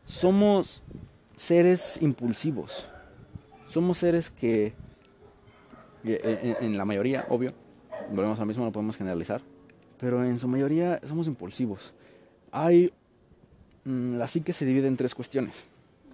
Somos 0.06 0.82
seres 1.36 2.00
impulsivos. 2.02 2.88
Somos 3.70 4.00
seres 4.00 4.32
que, 4.32 4.74
en, 6.04 6.78
la 6.78 6.86
mayoría, 6.86 7.26
obvio, 7.30 7.54
volvemos 8.12 8.40
al 8.40 8.48
mismo, 8.48 8.66
no 8.66 8.72
podemos 8.72 8.98
generalizar, 8.98 9.42
pero 10.00 10.24
en 10.24 10.40
su 10.40 10.48
mayoría 10.48 11.00
somos 11.06 11.28
impulsivos. 11.28 11.94
Hay, 12.52 12.92
mm, 13.86 14.16
la 14.16 14.28
psique 14.28 14.54
se 14.54 14.66
divide 14.66 14.88
en 14.88 14.98
tres 14.98 15.14
cuestiones, 15.14 15.64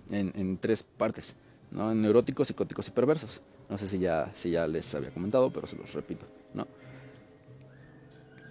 en, 0.09 0.57
tres 0.57 0.83
partes, 0.83 1.35
¿no? 1.71 1.93
neuróticos, 1.93 2.47
psicóticos 2.47 2.87
y 2.87 2.91
perversos. 2.91 3.41
No 3.69 3.77
sé 3.77 3.87
si 3.87 3.99
ya, 3.99 4.31
si 4.35 4.51
ya 4.51 4.67
les 4.67 4.93
había 4.93 5.09
comentado, 5.09 5.49
pero 5.49 5.65
se 5.65 5.75
los 5.75 5.93
repito, 5.93 6.25
¿no? 6.53 6.67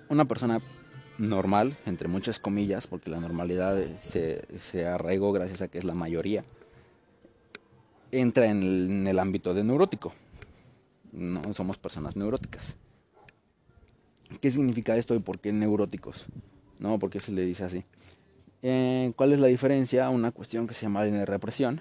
Una 0.09 0.25
persona 0.25 0.61
normal, 1.19 1.77
entre 1.87 2.09
muchas 2.09 2.39
comillas, 2.39 2.87
porque 2.87 3.11
la 3.11 3.21
normalidad 3.21 3.81
se, 3.97 4.45
se 4.59 4.87
arraigó 4.87 5.33
gracias 5.33 5.63
a 5.63 5.69
que 5.69 5.79
es 5.79 5.85
la 5.85 5.95
mayoría, 5.95 6.45
entra 8.21 8.47
en 8.47 9.07
el, 9.07 9.19
ámbito 9.19 9.55
de 9.55 9.65
neurótico. 9.65 10.13
No 11.13 11.55
somos 11.55 11.79
personas 11.79 12.17
neuróticas. 12.17 12.77
¿Qué 14.41 14.51
significa 14.51 14.97
esto 14.97 15.15
y 15.15 15.21
por 15.21 15.39
qué 15.39 15.53
neuróticos? 15.53 16.27
¿No? 16.79 16.99
¿Por 16.99 17.11
qué 17.11 17.21
se 17.21 17.33
le 17.33 17.43
dice 17.43 17.65
así? 17.65 17.85
Eh, 18.63 19.13
¿Cuál 19.17 19.33
es 19.33 19.39
la 19.39 19.47
diferencia? 19.47 20.09
Una 20.11 20.33
cuestión 20.33 20.67
que 20.67 20.75
se 20.75 20.83
llama 20.83 21.05
la 21.05 21.25
represión, 21.25 21.81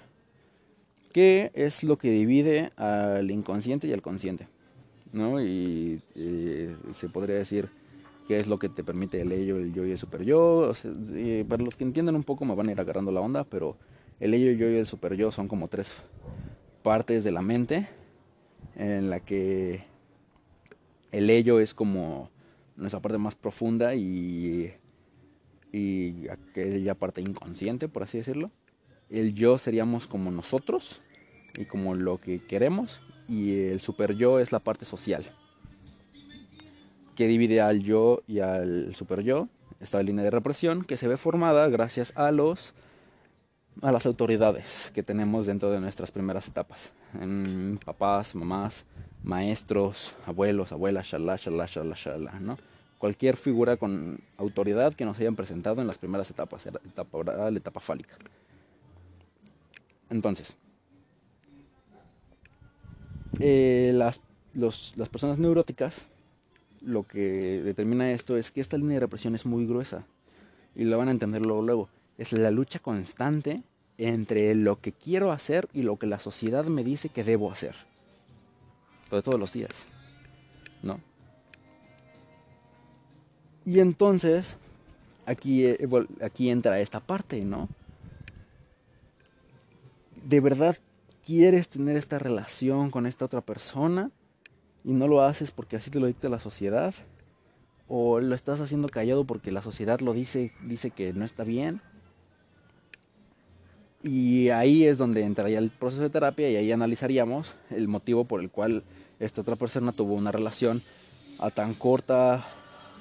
que 1.12 1.50
es 1.54 1.82
lo 1.82 1.98
que 1.98 2.10
divide 2.10 2.72
al 2.76 3.30
inconsciente 3.30 3.86
y 3.86 3.92
al 3.92 4.02
consciente. 4.02 4.48
¿no? 5.14 5.40
Y 5.40 6.02
eh, 6.14 6.76
se 6.92 7.08
podría 7.08 7.36
decir 7.36 7.70
qué 8.28 8.36
es 8.36 8.46
lo 8.46 8.58
que 8.58 8.68
te 8.68 8.84
permite 8.84 9.20
el 9.20 9.32
ello, 9.32 9.56
el 9.56 9.72
yo 9.72 9.86
y 9.86 9.92
el 9.92 9.98
super 9.98 10.22
yo. 10.22 10.72
Eh, 11.14 11.44
para 11.48 11.62
los 11.62 11.76
que 11.76 11.84
entiendan 11.84 12.16
un 12.16 12.24
poco 12.24 12.44
me 12.44 12.54
van 12.54 12.68
a 12.68 12.72
ir 12.72 12.80
agarrando 12.80 13.12
la 13.12 13.20
onda, 13.20 13.44
pero 13.44 13.76
el 14.20 14.34
ello, 14.34 14.52
yo 14.52 14.68
y 14.68 14.76
el 14.76 14.86
super 14.86 15.14
yo 15.14 15.30
son 15.30 15.48
como 15.48 15.68
tres 15.68 15.94
partes 16.82 17.24
de 17.24 17.32
la 17.32 17.42
mente 17.42 17.88
en 18.76 19.08
la 19.08 19.20
que 19.20 19.84
el 21.12 21.30
ello 21.30 21.60
es 21.60 21.74
como 21.74 22.30
nuestra 22.76 23.00
parte 23.00 23.18
más 23.18 23.34
profunda 23.34 23.94
y 23.94 24.74
y 25.74 26.28
aquella 26.28 26.94
parte 26.94 27.20
inconsciente, 27.20 27.88
por 27.88 28.04
así 28.04 28.18
decirlo. 28.18 28.52
El 29.10 29.34
yo 29.34 29.58
seríamos 29.58 30.06
como 30.06 30.30
nosotros 30.30 31.00
y 31.56 31.64
como 31.64 31.96
lo 31.96 32.18
que 32.18 32.38
queremos 32.38 33.00
y 33.28 33.58
el 33.58 33.80
super 33.80 34.14
yo 34.14 34.38
es 34.38 34.52
la 34.52 34.60
parte 34.60 34.84
social 34.84 35.24
que 37.16 37.26
divide 37.26 37.60
al 37.60 37.80
yo 37.82 38.22
y 38.28 38.38
al 38.38 38.94
super 38.94 39.22
yo. 39.22 39.48
Esta 39.80 40.00
línea 40.02 40.22
de 40.22 40.30
represión 40.30 40.84
que 40.84 40.96
se 40.96 41.08
ve 41.08 41.16
formada 41.16 41.68
gracias 41.68 42.12
a 42.16 42.30
los 42.30 42.74
a 43.82 43.90
las 43.90 44.06
autoridades 44.06 44.92
que 44.94 45.02
tenemos 45.02 45.46
dentro 45.46 45.72
de 45.72 45.80
nuestras 45.80 46.12
primeras 46.12 46.46
etapas. 46.46 46.92
Papás, 47.84 48.36
mamás, 48.36 48.86
maestros, 49.24 50.14
abuelos, 50.26 50.70
abuelas, 50.70 51.06
shalá, 51.06 51.36
shalá, 51.36 51.66
shalá, 51.66 51.94
shalá, 51.96 52.40
¿no? 52.40 52.58
Cualquier 52.98 53.36
figura 53.36 53.76
con 53.76 54.20
autoridad 54.38 54.94
que 54.94 55.04
nos 55.04 55.18
hayan 55.18 55.34
presentado 55.34 55.80
en 55.80 55.86
las 55.86 55.98
primeras 55.98 56.30
etapas, 56.30 56.66
etapa 56.66 57.18
oral, 57.18 57.56
etapa 57.56 57.80
fálica. 57.80 58.16
Entonces, 60.10 60.56
eh, 63.40 63.92
las, 63.94 64.20
las 64.54 65.08
personas 65.08 65.38
neuróticas, 65.38 66.06
lo 66.80 67.02
que 67.02 67.62
determina 67.62 68.12
esto 68.12 68.36
es 68.36 68.52
que 68.52 68.60
esta 68.60 68.76
línea 68.76 68.94
de 68.94 69.00
represión 69.00 69.34
es 69.34 69.46
muy 69.46 69.66
gruesa. 69.66 70.06
Y 70.76 70.84
lo 70.84 70.98
van 70.98 71.08
a 71.08 71.12
entender 71.12 71.42
luego, 71.44 71.62
luego. 71.62 71.88
Es 72.18 72.32
la 72.32 72.50
lucha 72.50 72.78
constante 72.78 73.62
entre 73.96 74.54
lo 74.54 74.80
que 74.80 74.92
quiero 74.92 75.32
hacer 75.32 75.68
y 75.72 75.82
lo 75.82 75.98
que 75.98 76.06
la 76.06 76.18
sociedad 76.18 76.64
me 76.66 76.84
dice 76.84 77.08
que 77.08 77.24
debo 77.24 77.50
hacer. 77.50 77.74
De 79.10 79.22
todos 79.22 79.38
los 79.38 79.52
días. 79.52 79.86
¿No? 80.82 81.00
Y 83.64 83.80
entonces, 83.80 84.56
aquí, 85.26 85.66
eh, 85.66 85.88
aquí 86.22 86.50
entra 86.50 86.80
esta 86.80 87.00
parte, 87.00 87.44
¿no? 87.44 87.68
¿De 90.24 90.40
verdad 90.40 90.76
quieres 91.24 91.68
tener 91.68 91.96
esta 91.96 92.18
relación 92.18 92.90
con 92.90 93.06
esta 93.06 93.24
otra 93.24 93.40
persona 93.40 94.10
y 94.84 94.92
no 94.92 95.08
lo 95.08 95.22
haces 95.22 95.50
porque 95.50 95.76
así 95.76 95.90
te 95.90 96.00
lo 96.00 96.06
dicta 96.06 96.28
la 96.28 96.38
sociedad? 96.38 96.94
¿O 97.88 98.20
lo 98.20 98.34
estás 98.34 98.60
haciendo 98.60 98.88
callado 98.88 99.24
porque 99.24 99.52
la 99.52 99.62
sociedad 99.62 100.00
lo 100.00 100.12
dice, 100.12 100.52
dice 100.62 100.90
que 100.90 101.12
no 101.12 101.24
está 101.24 101.44
bien? 101.44 101.80
Y 104.04 104.50
ahí 104.50 104.84
es 104.84 104.98
donde 104.98 105.22
entraría 105.22 105.58
el 105.58 105.70
proceso 105.70 106.02
de 106.02 106.10
terapia 106.10 106.50
y 106.50 106.56
ahí 106.56 106.70
analizaríamos 106.70 107.54
el 107.70 107.88
motivo 107.88 108.26
por 108.26 108.40
el 108.40 108.50
cual 108.50 108.84
esta 109.18 109.40
otra 109.40 109.56
persona 109.56 109.92
tuvo 109.92 110.12
una 110.12 110.30
relación 110.30 110.82
a 111.38 111.50
tan 111.50 111.72
corta, 111.72 112.44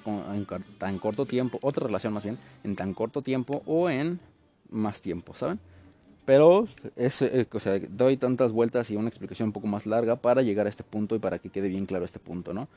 en 0.05 0.47
tan 0.77 0.99
corto 0.99 1.25
tiempo, 1.25 1.59
otra 1.61 1.87
relación 1.87 2.13
más 2.13 2.23
bien, 2.23 2.37
en 2.63 2.77
tan 2.77 2.93
corto 2.93 3.21
tiempo 3.21 3.63
o 3.65 3.89
en 3.89 4.17
más 4.69 5.01
tiempo, 5.01 5.35
¿saben? 5.35 5.59
Pero 6.23 6.69
es, 6.95 7.21
eh, 7.21 7.47
o 7.51 7.59
sea, 7.59 7.77
doy 7.89 8.15
tantas 8.15 8.53
vueltas 8.53 8.89
y 8.89 8.95
una 8.95 9.09
explicación 9.09 9.49
un 9.49 9.53
poco 9.53 9.67
más 9.67 9.85
larga 9.85 10.15
para 10.15 10.41
llegar 10.41 10.67
a 10.67 10.69
este 10.69 10.85
punto 10.85 11.17
y 11.17 11.19
para 11.19 11.37
que 11.37 11.49
quede 11.49 11.67
bien 11.67 11.85
claro 11.85 12.05
este 12.05 12.19
punto, 12.19 12.53
¿no? 12.53 12.69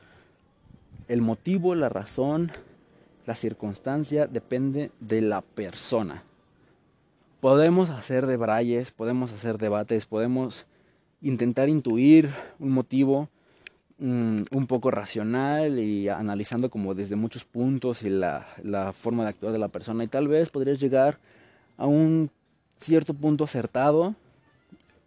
El 1.06 1.22
motivo, 1.22 1.76
la 1.76 1.88
razón, 1.88 2.50
la 3.24 3.36
circunstancia 3.36 4.26
depende 4.26 4.90
de 4.98 5.20
la 5.20 5.42
persona 5.42 6.24
podemos 7.46 7.90
hacer 7.90 8.26
de 8.26 8.36
brayes, 8.36 8.90
podemos 8.90 9.32
hacer 9.32 9.56
debates, 9.56 10.04
podemos 10.04 10.66
intentar 11.22 11.68
intuir 11.68 12.28
un 12.58 12.72
motivo 12.72 13.28
mm, 13.98 14.42
un 14.50 14.66
poco 14.66 14.90
racional 14.90 15.78
y 15.78 16.08
analizando 16.08 16.70
como 16.70 16.96
desde 16.96 17.14
muchos 17.14 17.44
puntos 17.44 18.02
y 18.02 18.10
la, 18.10 18.44
forma 18.92 19.22
de 19.22 19.28
actuar 19.28 19.52
de 19.52 19.60
la 19.60 19.68
persona 19.68 20.02
y 20.02 20.08
tal 20.08 20.26
vez 20.26 20.50
podrías 20.50 20.80
llegar 20.80 21.20
a 21.76 21.86
un 21.86 22.32
cierto 22.78 23.14
punto 23.14 23.44
acertado 23.44 24.16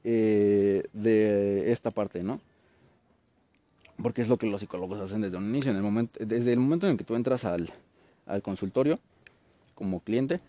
eh, 0.06 0.86
de 0.94 1.74
esta 1.74 1.92
parte, 1.92 2.24
¿no? 2.24 2.40
Porque 4.02 4.22
es 4.22 4.30
lo 4.30 4.38
que 4.38 4.48
los 4.48 4.62
psicólogos 4.62 5.02
hacen 5.02 5.20
desde 5.20 5.36
un 5.36 5.50
inicio, 5.50 5.72
en 5.72 5.76
el 5.76 5.84
momento, 5.84 6.18
desde 6.26 6.54
el 6.54 6.60
momento 6.60 6.88
en 6.88 6.96
que 6.96 7.04
tú 7.04 7.16
entras 7.16 7.44
al, 7.44 7.70
al 8.28 8.42
consultorio 8.42 8.98
como 9.76 10.00
cliente, 10.00 10.40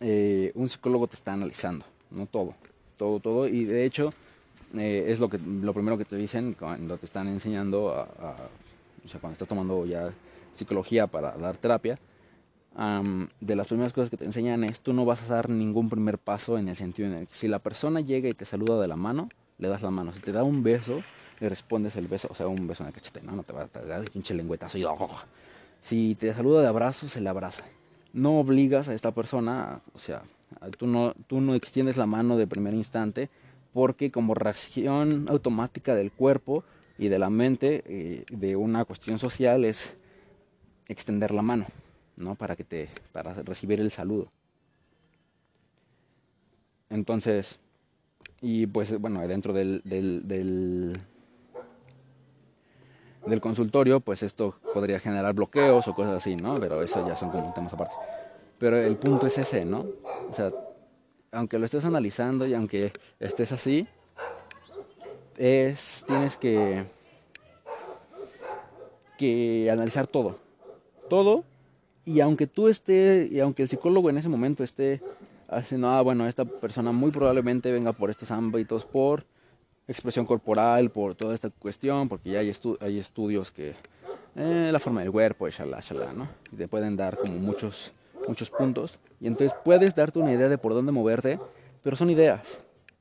eh, 0.00 0.52
un 0.54 0.68
psicólogo 0.68 1.06
te 1.06 1.16
está 1.16 1.32
analizando, 1.32 1.84
no 2.10 2.26
todo, 2.26 2.54
todo, 2.96 3.20
todo. 3.20 3.48
Y 3.48 3.64
de 3.64 3.84
hecho, 3.84 4.10
eh, 4.74 5.06
es 5.08 5.20
lo, 5.20 5.28
que, 5.28 5.38
lo 5.38 5.72
primero 5.72 5.96
que 5.96 6.04
te 6.04 6.16
dicen 6.16 6.54
cuando 6.58 6.98
te 6.98 7.06
están 7.06 7.28
enseñando, 7.28 7.90
a, 7.90 8.04
o 9.04 9.08
sea, 9.08 9.20
cuando 9.20 9.32
estás 9.34 9.48
tomando 9.48 9.86
ya 9.86 10.10
psicología 10.54 11.06
para 11.06 11.32
dar 11.32 11.56
terapia. 11.56 11.98
de 13.40 13.56
las 13.56 13.68
primeras 13.68 13.92
cosas 13.92 14.10
que 14.10 14.16
te 14.16 14.24
enseñan 14.24 14.64
es 14.64 14.80
tú 14.80 14.92
no 14.92 15.04
vas 15.04 15.22
a 15.22 15.34
dar 15.34 15.48
ningún 15.48 15.88
primer 15.88 16.18
paso 16.18 16.58
en 16.58 16.68
el 16.68 16.76
sentido 16.76 17.08
en 17.08 17.14
el 17.14 17.26
que 17.26 17.34
si 17.34 17.48
la 17.48 17.58
persona 17.58 18.00
llega 18.00 18.28
y 18.28 18.32
te 18.32 18.44
saluda 18.44 18.80
de 18.80 18.88
la 18.88 18.96
mano, 18.96 19.28
le 19.58 19.68
das 19.68 19.82
la 19.82 19.90
mano. 19.90 20.12
Si 20.12 20.20
te 20.20 20.32
da 20.32 20.42
un 20.42 20.62
beso, 20.62 21.00
le 21.40 21.48
respondes 21.48 21.96
el 21.96 22.06
beso, 22.08 22.28
o 22.30 22.34
sea, 22.34 22.48
un 22.48 22.66
beso 22.66 22.82
en 22.82 22.88
el 22.88 22.94
cachete, 22.94 23.22
no, 23.22 23.32
no 23.32 23.42
te 23.42 23.52
va 23.52 23.68
a 23.72 23.80
dar 23.80 24.10
pinche 24.10 24.34
lengüetazo 24.34 24.78
y 24.78 24.84
Si 25.80 26.14
te 26.16 26.34
saluda 26.34 26.60
de 26.60 26.68
abrazo, 26.68 27.08
se 27.08 27.20
le 27.20 27.28
abraza 27.28 27.64
no 28.16 28.40
obligas 28.40 28.88
a 28.88 28.94
esta 28.94 29.12
persona, 29.12 29.82
o 29.92 29.98
sea, 29.98 30.22
tú 30.78 30.86
no, 30.86 31.12
tú 31.26 31.40
no 31.42 31.54
extiendes 31.54 31.98
la 31.98 32.06
mano 32.06 32.38
de 32.38 32.46
primer 32.46 32.72
instante 32.72 33.28
porque 33.74 34.10
como 34.10 34.34
reacción 34.34 35.26
automática 35.28 35.94
del 35.94 36.10
cuerpo 36.10 36.64
y 36.96 37.08
de 37.08 37.18
la 37.18 37.28
mente 37.28 37.84
eh, 37.86 38.24
de 38.32 38.56
una 38.56 38.86
cuestión 38.86 39.18
social 39.18 39.66
es 39.66 39.94
extender 40.88 41.30
la 41.32 41.42
mano, 41.42 41.66
¿no? 42.16 42.36
Para 42.36 42.56
que 42.56 42.64
te, 42.64 42.88
para 43.12 43.34
recibir 43.34 43.80
el 43.80 43.90
saludo. 43.90 44.32
Entonces, 46.88 47.58
y 48.40 48.66
pues 48.66 48.98
bueno, 48.98 49.28
dentro 49.28 49.52
del, 49.52 49.82
del 49.84 50.26
del 50.26 50.98
consultorio, 53.40 54.00
pues 54.00 54.22
esto 54.22 54.56
podría 54.72 55.00
generar 55.00 55.34
bloqueos 55.34 55.86
o 55.88 55.94
cosas 55.94 56.14
así, 56.14 56.36
¿no? 56.36 56.58
Pero 56.60 56.82
eso 56.82 57.06
ya 57.06 57.16
son 57.16 57.30
como 57.30 57.52
temas 57.52 57.72
aparte. 57.72 57.94
Pero 58.58 58.76
el 58.78 58.96
punto 58.96 59.26
es 59.26 59.36
ese, 59.38 59.64
¿no? 59.64 59.86
O 60.30 60.34
sea, 60.34 60.50
aunque 61.32 61.58
lo 61.58 61.64
estés 61.64 61.84
analizando 61.84 62.46
y 62.46 62.54
aunque 62.54 62.92
estés 63.20 63.52
así, 63.52 63.86
es 65.36 66.04
tienes 66.06 66.36
que 66.36 66.84
que 69.18 69.70
analizar 69.70 70.06
todo. 70.06 70.36
Todo 71.08 71.44
y 72.04 72.20
aunque 72.20 72.46
tú 72.46 72.68
estés 72.68 73.30
y 73.30 73.40
aunque 73.40 73.62
el 73.62 73.68
psicólogo 73.68 74.08
en 74.10 74.18
ese 74.18 74.28
momento 74.28 74.62
esté 74.62 75.02
haciendo, 75.48 75.88
ah, 75.88 76.02
bueno, 76.02 76.26
esta 76.26 76.44
persona 76.44 76.92
muy 76.92 77.10
probablemente 77.10 77.72
venga 77.72 77.92
por 77.92 78.10
estos 78.10 78.30
ámbitos 78.30 78.84
por 78.84 79.24
expresión 79.88 80.26
corporal, 80.26 80.90
por 80.90 81.14
toda 81.14 81.34
esta 81.34 81.50
cuestión, 81.50 82.08
porque 82.08 82.30
ya 82.30 82.40
hay, 82.40 82.48
estudios 82.98 83.52
que 83.52 83.74
eh, 84.34 84.70
la 84.72 84.78
forma 84.78 85.02
del 85.02 85.12
cuerpo, 85.12 85.48
shalá, 85.48 85.80
shalá, 85.80 86.12
¿no? 86.12 86.28
Te 86.56 86.68
pueden 86.68 86.96
dar 86.96 87.16
como 87.16 87.38
muchos, 87.38 87.92
muchos 88.26 88.50
puntos. 88.50 88.98
Y 89.20 89.26
entonces 89.26 89.56
puedes 89.64 89.94
darte 89.94 90.18
una 90.18 90.32
idea 90.32 90.48
de 90.48 90.58
por 90.58 90.74
dónde 90.74 90.92
moverte, 90.92 91.38
pero 91.82 91.96
son 91.96 92.10
ideas, 92.10 92.58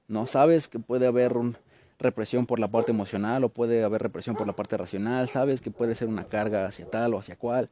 ¿no? 0.08 0.26
Sabes 0.28 0.68
que 0.68 0.80
puede 0.80 1.08
haber 1.08 1.34
represión 1.98 2.46
por 2.46 2.60
la 2.60 2.68
parte 2.68 2.92
emocional 2.92 3.44
o 3.44 3.50
puede 3.50 3.84
haber 3.84 4.02
represión 4.02 4.36
por 4.36 4.48
la 4.48 4.54
parte 4.54 4.78
racional, 4.78 5.30
sabes 5.30 5.62
que 5.62 5.72
puede 5.72 5.96
ser 5.96 6.08
una 6.08 6.26
carga 6.26 6.66
hacia 6.66 6.90
tal 6.90 7.14
o 7.14 7.20
hacia 7.20 7.36
cual, 7.36 7.70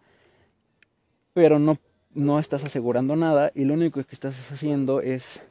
pero 1.33 1.59
no, 1.59 1.77
no 2.13 2.39
estás 2.39 2.63
asegurando 2.63 3.15
nada 3.15 3.51
y 3.53 3.65
lo 3.65 3.73
único 3.73 4.03
que 4.03 4.15
estás 4.15 4.51
haciendo 4.51 5.01
es 5.01 5.41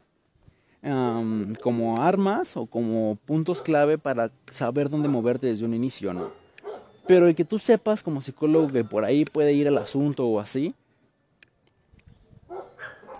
como 1.62 2.02
armas 2.02 2.56
o 2.56 2.66
como 2.66 3.16
puntos 3.24 3.62
clave 3.62 3.98
para 3.98 4.32
saber 4.50 4.90
dónde 4.90 5.08
moverte 5.08 5.46
desde 5.46 5.64
un 5.64 5.74
inicio, 5.74 6.12
¿no? 6.12 6.30
Pero 7.06 7.28
el 7.28 7.34
que 7.34 7.44
tú 7.44 7.58
sepas 7.58 8.02
como 8.02 8.20
psicólogo 8.20 8.68
que 8.68 8.84
por 8.84 9.04
ahí 9.04 9.24
puede 9.24 9.52
ir 9.52 9.66
el 9.66 9.78
asunto 9.78 10.26
o 10.26 10.40
así, 10.40 10.74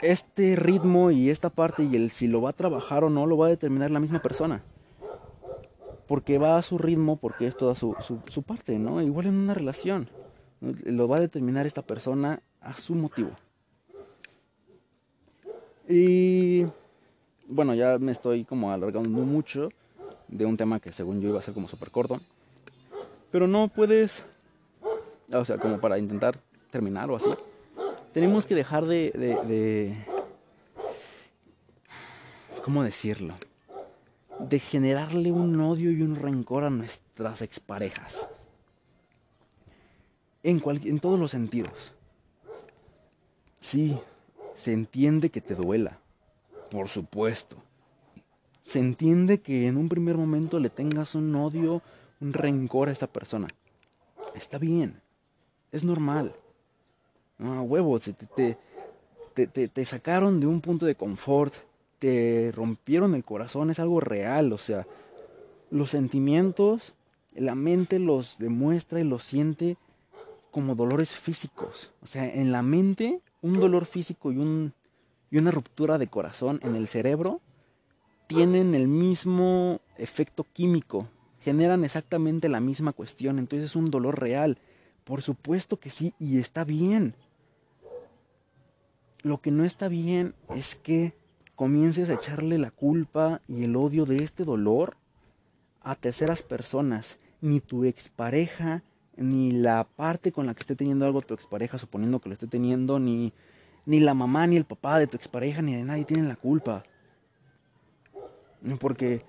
este 0.01 0.57
ritmo 0.57 1.13
y 1.13 1.31
esta 1.31 1.51
parte 1.51 1.85
y 1.85 1.95
el 1.95 2.11
si 2.11 2.27
lo 2.27 2.43
va 2.43 2.51
a 2.51 2.55
trabajar 2.55 3.05
o 3.05 3.11
no 3.11 3.27
lo 3.27 3.37
va 3.37 3.47
a 3.47 3.51
determinar 3.51 3.91
la 3.91 4.01
misma 4.01 4.21
persona. 4.21 4.63
Porque 6.09 6.39
va 6.39 6.59
a 6.59 6.63
su 6.63 6.79
ritmo, 6.79 7.17
porque 7.17 7.47
es 7.47 7.57
toda 7.57 7.77
su, 7.77 7.95
su, 8.01 8.19
su 8.29 8.43
parte, 8.43 8.79
¿no? 8.79 9.01
Igual 9.01 9.27
en 9.27 9.35
una 9.37 9.55
relación. 9.55 10.09
Lo 10.61 11.07
va 11.07 11.19
a 11.19 11.21
determinar 11.21 11.65
esta 11.65 11.83
persona 11.83 12.43
a 12.61 12.77
su 12.77 12.95
motivo. 12.95 13.31
Y 15.89 16.67
bueno, 17.49 17.75
ya 17.75 17.99
me 17.99 18.13
estoy 18.13 18.45
como 18.45 18.73
alargando 18.73 19.09
mucho 19.21 19.71
de 20.29 20.47
un 20.47 20.57
tema 20.57 20.81
que 20.81 20.93
según 20.93 21.21
yo 21.21 21.29
iba 21.29 21.39
a 21.39 21.43
ser 21.43 21.55
como 21.55 21.69
súper 21.69 21.91
corto. 21.91 22.21
Pero 23.31 23.47
no 23.47 23.69
puedes, 23.69 24.25
o 25.33 25.45
sea, 25.45 25.59
como 25.59 25.81
para 25.81 25.99
intentar 25.99 26.39
terminar 26.71 27.11
o 27.11 27.17
así. 27.17 27.31
Tenemos 28.13 28.47
que 28.47 28.55
dejar 28.55 28.87
de, 28.87 29.11
de, 29.13 29.47
de 29.47 29.97
¿cómo 32.63 32.83
decirlo? 32.83 33.35
De 34.39 34.59
generarle 34.59 35.33
un 35.33 35.59
odio 35.61 35.91
y 35.91 36.03
un 36.03 36.17
rencor 36.17 36.65
a 36.65 36.71
nuestras 36.71 37.43
exparejas. 37.43 38.29
En, 40.43 40.63
en 40.85 40.99
todos 40.99 41.21
los 41.21 41.31
sentidos 41.31 41.93
Sí, 43.63 43.97
se 44.57 44.73
entiende 44.73 45.31
que 45.31 45.41
te 45.41 45.55
duela, 45.55 46.01
por 46.73 46.89
supuesto. 46.89 47.57
Se 48.63 48.79
entiende 48.79 49.43
que 49.43 49.67
en 49.67 49.77
un 49.77 49.91
primer 49.91 50.17
momento 50.17 50.59
le 50.59 50.71
tengas 50.71 51.15
un 51.15 51.35
odio, 51.35 51.83
un 52.19 52.33
rencor 52.33 52.89
a 52.89 52.93
esta 52.93 53.07
persona. 53.07 53.47
Está 54.35 54.57
bien, 54.57 55.03
es 55.71 55.85
normal. 55.85 56.35
No, 57.37 57.63
huevos, 57.63 58.05
te, 58.05 58.57
te, 59.35 59.47
te, 59.47 59.69
te 59.69 59.85
sacaron 59.85 60.41
de 60.41 60.47
un 60.47 60.63
punto 60.63 60.87
de 60.87 60.95
confort, 60.95 61.53
te 61.99 62.51
rompieron 62.55 63.15
el 63.15 63.23
corazón, 63.23 63.69
es 63.69 63.79
algo 63.79 64.01
real, 64.01 64.51
o 64.55 64.59
sea, 64.59 64.87
los 65.71 65.91
sentimientos, 65.91 66.95
la 67.35 67.55
mente 67.55 67.99
los 67.99 68.39
demuestra 68.39 68.99
y 68.99 69.05
los 69.05 69.25
siente 69.25 69.77
como 70.51 70.75
dolores 70.75 71.15
físicos. 71.15 71.91
O 72.01 72.07
sea, 72.07 72.25
en 72.33 72.51
la 72.51 72.63
mente, 72.63 73.21
un 73.43 73.61
dolor 73.61 73.85
físico 73.85 74.33
y, 74.33 74.39
un, 74.39 74.73
y 75.33 75.39
una 75.39 75.51
ruptura 75.51 75.97
de 75.97 76.09
corazón 76.09 76.61
en 76.63 76.77
el 76.77 76.87
cerebro 76.87 77.41
tienen 78.27 78.75
el 78.75 78.87
mismo 78.87 79.81
efecto 79.97 80.47
químico, 80.53 81.09
generan 81.41 81.85
exactamente 81.85 82.51
la 82.51 82.61
misma 82.61 82.93
cuestión, 82.93 83.39
entonces 83.39 83.71
es 83.71 83.77
un 83.77 83.91
dolor 83.91 84.21
real. 84.21 84.59
Por 85.05 85.23
supuesto 85.23 85.81
que 85.81 85.89
sí, 85.89 86.15
y 86.19 86.39
está 86.39 86.65
bien. 86.65 87.15
Lo 89.23 89.41
que 89.41 89.51
no 89.51 89.65
está 89.65 89.89
bien 89.89 90.35
es 90.55 90.75
que 90.75 91.15
comiences 91.55 92.11
a 92.11 92.15
echarle 92.15 92.59
la 92.59 92.71
culpa 92.71 93.41
y 93.49 93.65
el 93.65 93.75
odio 93.75 94.05
de 94.05 94.17
este 94.17 94.45
dolor 94.45 94.99
a 95.81 95.95
terceras 95.95 96.43
personas, 96.43 97.19
ni 97.41 97.61
tu 97.61 97.85
expareja, 97.85 98.83
ni 99.17 99.51
la 99.51 99.85
parte 99.85 100.31
con 100.31 100.45
la 100.45 100.55
que 100.55 100.61
esté 100.61 100.77
teniendo 100.77 101.07
algo 101.07 101.23
tu 101.23 101.33
expareja, 101.33 101.79
suponiendo 101.79 102.21
que 102.21 102.29
lo 102.29 102.35
esté 102.35 102.47
teniendo, 102.47 103.01
ni, 103.01 103.33
ni 103.87 104.01
la 104.01 104.15
mamá, 104.15 104.47
ni 104.47 104.57
el 104.57 104.65
papá 104.65 104.99
de 104.99 105.07
tu 105.07 105.17
expareja, 105.17 105.63
ni 105.63 105.75
de 105.75 105.83
nadie 105.83 106.05
tienen 106.05 106.29
la 106.29 106.37
culpa. 106.37 106.85
Porque 108.79 109.25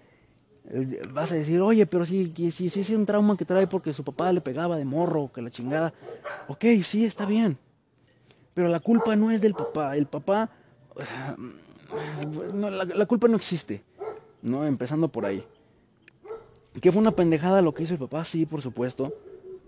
eh, 0.70 1.02
vas 1.12 1.32
a 1.32 1.36
decir, 1.36 1.60
oye, 1.60 1.86
pero 1.86 2.06
si, 2.06 2.32
si, 2.52 2.70
si 2.70 2.80
es 2.80 2.90
un 2.92 3.06
trauma 3.06 3.36
que 3.36 3.46
trae 3.46 3.68
porque 3.68 3.94
su 3.94 4.04
papá 4.04 4.32
le 4.32 4.42
pegaba 4.42 4.78
de 4.78 4.86
morro, 4.86 5.32
que 5.34 5.42
la 5.42 5.50
chingada. 5.50 5.94
Ok, 6.48 6.66
sí, 6.84 7.06
está 7.06 7.26
bien. 7.26 7.58
Pero 8.54 8.68
la 8.68 8.80
culpa 8.80 9.16
no 9.16 9.32
es 9.32 9.42
del 9.42 9.54
papá. 9.54 9.96
El 9.98 10.06
papá... 10.06 10.50
No, 12.56 12.72
la, 12.72 12.86
la 12.86 13.06
culpa 13.06 13.28
no 13.28 13.36
existe. 13.36 13.84
¿No? 14.42 14.66
Empezando 14.66 15.10
por 15.10 15.28
ahí. 15.28 15.46
¿Que 16.82 16.92
fue 16.92 17.00
una 17.00 17.12
pendejada 17.12 17.62
lo 17.62 17.76
que 17.76 17.84
hizo 17.84 17.94
el 17.94 18.00
papá? 18.00 18.24
Sí, 18.24 18.48
por 18.48 18.64
supuesto. 18.64 19.14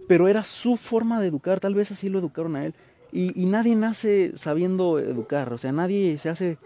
Pero 0.08 0.28
era 0.28 0.44
su 0.44 0.76
forma 0.76 1.22
de 1.22 1.28
educar, 1.28 1.60
tal 1.60 1.76
vez 1.76 1.92
así 1.92 2.10
lo 2.10 2.18
educaron 2.18 2.56
a 2.56 2.66
él. 2.66 2.74
Y, 3.18 3.46
nadie 3.46 3.76
nace 3.78 4.38
sabiendo 4.38 5.00
educar, 5.00 5.54
o 5.54 5.58
sea, 5.58 5.72
nadie 5.72 6.18
se 6.18 6.28
hace, 6.28 6.58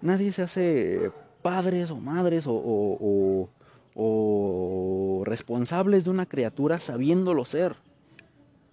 nadie 0.00 0.32
se 0.32 0.40
hace 0.40 1.10
padres 1.42 1.90
o 1.90 1.98
madres 1.98 2.46
o, 2.48 3.50
o, 3.94 5.22
responsables 5.26 6.04
de 6.04 6.10
una 6.10 6.24
criatura 6.24 6.80
sabiéndolo 6.80 7.44
ser. 7.44 7.76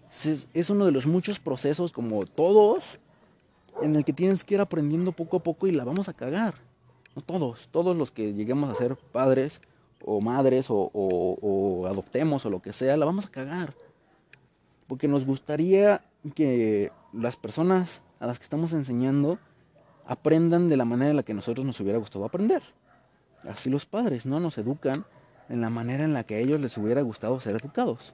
Es, 0.10 0.48
es 0.54 0.70
uno 0.70 0.86
de 0.86 0.94
los 0.94 1.08
muchos 1.08 1.40
procesos, 1.40 1.92
como 1.92 2.26
todos, 2.26 3.00
en 3.82 3.98
el 3.98 4.06
que 4.06 4.14
tienes 4.14 4.46
que 4.46 4.56
ir 4.56 4.62
aprendiendo 4.62 5.12
poco 5.12 5.36
a 5.36 5.44
poco 5.44 5.68
y 5.68 5.72
la 5.72 5.84
vamos 5.84 6.08
a 6.08 6.14
cagar. 6.14 6.56
No 7.18 7.22
todos, 7.22 7.68
todos 7.68 7.98
los 7.98 8.12
que 8.12 8.34
lleguemos 8.34 8.70
a 8.70 8.76
ser 8.76 8.96
padres 8.96 9.60
o 10.06 10.22
madres 10.22 10.68
o, 10.70 11.86
adoptemos 11.86 12.46
o 12.46 12.50
lo 12.50 12.62
que 12.62 12.72
sea, 12.72 12.96
la 12.96 13.06
vamos 13.06 13.26
a 13.26 13.30
cagar. 13.30 13.74
Porque 14.88 15.10
nos 15.10 15.26
gustaría 15.26 16.02
que 16.36 16.92
las 17.14 17.38
personas 17.38 18.02
a 18.20 18.28
las 18.28 18.40
que 18.40 18.44
estamos 18.44 18.74
enseñando 18.74 19.40
aprendan 20.06 20.70
de 20.70 20.78
la 20.78 20.86
manera 20.86 21.12
en 21.12 21.18
la 21.18 21.24
que 21.24 21.34
nosotros 21.34 21.66
nos 21.66 21.80
hubiera 21.80 22.00
gustado 22.00 22.26
aprender. 22.26 22.62
Así 23.48 23.70
los 23.70 23.86
padres, 23.86 24.26
¿no? 24.26 24.40
Nos 24.40 24.58
educan 24.58 25.06
en 25.48 25.62
la 25.62 25.70
manera 25.70 26.04
en 26.04 26.14
la 26.14 26.24
que 26.24 26.36
a 26.36 26.40
ellos 26.40 26.60
les 26.60 26.78
hubiera 26.78 27.02
gustado 27.02 27.40
ser 27.40 27.56
educados. 27.56 28.14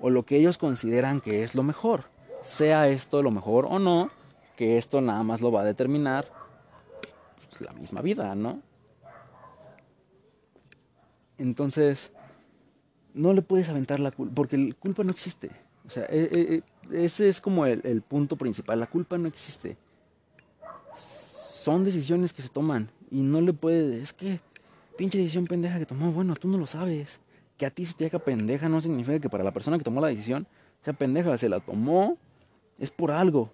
O 0.00 0.10
lo 0.10 0.24
que 0.24 0.36
ellos 0.36 0.58
consideran 0.58 1.20
que 1.20 1.42
es 1.42 1.54
lo 1.54 1.62
mejor. 1.62 2.04
Sea 2.42 2.88
esto 2.88 3.22
lo 3.22 3.30
mejor 3.30 3.66
o 3.66 3.78
no, 3.78 4.10
que 4.56 4.76
esto 4.76 5.00
nada 5.00 5.22
más 5.22 5.40
lo 5.40 5.50
va 5.50 5.62
a 5.62 5.64
determinar 5.64 6.28
pues, 7.48 7.60
la 7.60 7.72
misma 7.72 8.02
vida, 8.02 8.34
¿no? 8.34 8.60
Entonces, 11.38 12.12
no 13.14 13.32
le 13.32 13.42
puedes 13.42 13.68
aventar 13.68 13.98
la 13.98 14.10
culpa, 14.10 14.34
porque 14.34 14.58
la 14.58 14.74
culpa 14.74 15.04
no 15.04 15.10
existe. 15.10 15.50
O 15.86 15.90
sea, 15.90 16.04
e, 16.08 16.28
e, 16.32 16.62
e, 16.92 17.04
ese 17.04 17.28
es 17.28 17.40
como 17.40 17.66
el, 17.66 18.02
punto 18.02 18.36
principal. 18.36 18.80
La 18.80 18.86
culpa 18.86 19.18
no 19.18 19.28
existe. 19.28 19.76
Son 20.96 21.84
decisiones 21.84 22.32
que 22.32 22.42
se 22.42 22.48
toman 22.48 22.90
y 23.10 23.22
no 23.22 23.40
le 23.40 23.52
puedes... 23.52 24.02
Es 24.02 24.12
que, 24.12 24.40
pinche 24.96 25.18
decisión 25.18 25.46
pendeja 25.46 25.78
que 25.78 25.86
tomó, 25.86 26.12
bueno, 26.12 26.34
tú 26.36 26.48
no 26.48 26.58
lo 26.58 26.66
sabes. 26.66 27.20
Que 27.56 27.66
a 27.66 27.70
ti 27.70 27.86
se 27.86 27.94
te 27.94 28.06
haga 28.06 28.18
pendeja 28.18 28.68
no 28.68 28.80
significa 28.80 29.18
que 29.18 29.30
para 29.30 29.44
la 29.44 29.52
persona 29.52 29.78
que 29.78 29.84
tomó 29.84 30.00
la 30.00 30.08
decisión 30.08 30.46
sea 30.82 30.92
pendeja. 30.92 31.36
Se 31.38 31.48
la 31.48 31.60
tomó, 31.60 32.18
es 32.78 32.90
por 32.90 33.10
algo. 33.10 33.52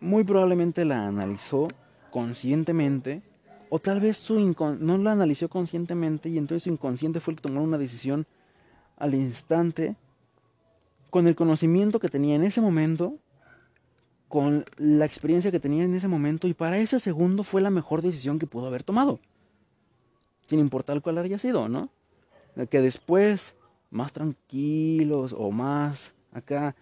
Muy 0.00 0.24
probablemente 0.24 0.84
la 0.84 1.06
analizó 1.06 1.68
conscientemente 2.10 3.22
o 3.70 3.80
tal 3.80 3.98
vez 3.98 4.18
su 4.18 4.38
no 4.78 4.98
lo 4.98 5.10
analizó 5.10 5.48
conscientemente 5.48 6.28
y 6.28 6.38
entonces 6.38 6.62
su 6.62 6.70
inconsciente 6.70 7.18
fue 7.18 7.32
el 7.32 7.36
que 7.36 7.42
tomó 7.42 7.60
una 7.60 7.76
decisión 7.76 8.24
al 8.96 9.14
instante, 9.14 9.96
con 11.14 11.28
el 11.28 11.36
conocimiento 11.36 12.00
que 12.00 12.08
tenía 12.08 12.34
en 12.34 12.42
ese 12.42 12.60
momento, 12.60 13.20
con 14.26 14.64
la 14.78 15.04
experiencia 15.04 15.52
que 15.52 15.60
tenía 15.60 15.84
en 15.84 15.94
ese 15.94 16.08
momento, 16.08 16.48
y 16.48 16.54
para 16.54 16.78
ese 16.78 16.98
segundo 16.98 17.44
fue 17.44 17.60
la 17.60 17.70
mejor 17.70 18.02
decisión 18.02 18.40
que 18.40 18.48
pudo 18.48 18.66
haber 18.66 18.82
tomado. 18.82 19.20
Sin 20.42 20.58
importar 20.58 21.02
cuál 21.02 21.18
haya 21.18 21.38
sido, 21.38 21.68
¿no? 21.68 21.88
Que 22.68 22.80
después, 22.80 23.54
más 23.92 24.12
tranquilos 24.12 25.36
o 25.38 25.52
más 25.52 26.14
acá, 26.32 26.74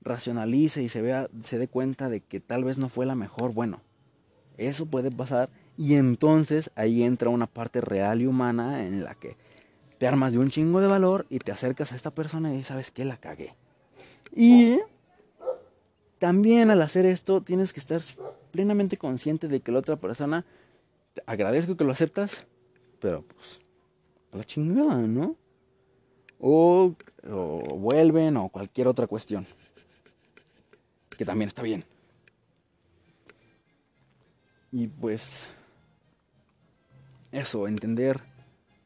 racionalice 0.00 0.82
y 0.82 0.88
se 0.88 1.00
vea, 1.00 1.30
se 1.44 1.56
dé 1.56 1.68
cuenta 1.68 2.08
de 2.08 2.22
que 2.22 2.40
tal 2.40 2.64
vez 2.64 2.78
no 2.78 2.88
fue 2.88 3.06
la 3.06 3.14
mejor. 3.14 3.54
Bueno, 3.54 3.82
eso 4.58 4.86
puede 4.86 5.12
pasar 5.12 5.48
y 5.78 5.94
entonces 5.94 6.72
ahí 6.74 7.04
entra 7.04 7.30
una 7.30 7.46
parte 7.46 7.80
real 7.80 8.20
y 8.20 8.26
humana 8.26 8.84
en 8.84 9.04
la 9.04 9.14
que 9.14 9.36
te 9.98 10.08
armas 10.08 10.32
de 10.32 10.40
un 10.40 10.50
chingo 10.50 10.80
de 10.80 10.88
valor 10.88 11.24
y 11.30 11.38
te 11.38 11.52
acercas 11.52 11.92
a 11.92 11.94
esta 11.94 12.10
persona 12.10 12.52
y 12.52 12.64
sabes 12.64 12.90
que 12.90 13.04
la 13.04 13.16
cagué. 13.16 13.54
Y 14.36 14.78
también 16.18 16.70
al 16.70 16.82
hacer 16.82 17.06
esto 17.06 17.40
tienes 17.40 17.72
que 17.72 17.80
estar 17.80 18.02
plenamente 18.50 18.98
consciente 18.98 19.48
de 19.48 19.60
que 19.60 19.72
la 19.72 19.78
otra 19.78 19.96
persona, 19.96 20.44
te 21.14 21.22
agradezco 21.24 21.76
que 21.76 21.84
lo 21.84 21.92
aceptas, 21.92 22.46
pero 23.00 23.22
pues 23.22 23.60
a 24.32 24.36
la 24.36 24.44
chingada, 24.44 24.98
¿no? 24.98 25.36
O, 26.38 26.94
o 27.26 27.58
vuelven 27.78 28.36
o 28.36 28.50
cualquier 28.50 28.88
otra 28.88 29.06
cuestión. 29.06 29.46
Que 31.16 31.24
también 31.24 31.48
está 31.48 31.62
bien. 31.62 31.82
Y 34.70 34.86
pues 34.88 35.48
eso, 37.32 37.66
entender. 37.66 38.20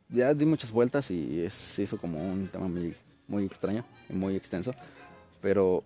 Ya 0.08 0.32
di 0.34 0.44
muchas 0.44 0.70
vueltas 0.70 1.10
y 1.10 1.48
se 1.50 1.82
hizo 1.82 1.96
como 1.98 2.20
un 2.20 2.46
tema 2.46 2.68
muy, 2.68 2.94
muy 3.26 3.44
extraño 3.44 3.84
y 4.08 4.12
muy 4.12 4.36
extenso. 4.36 4.72
Pero, 5.40 5.84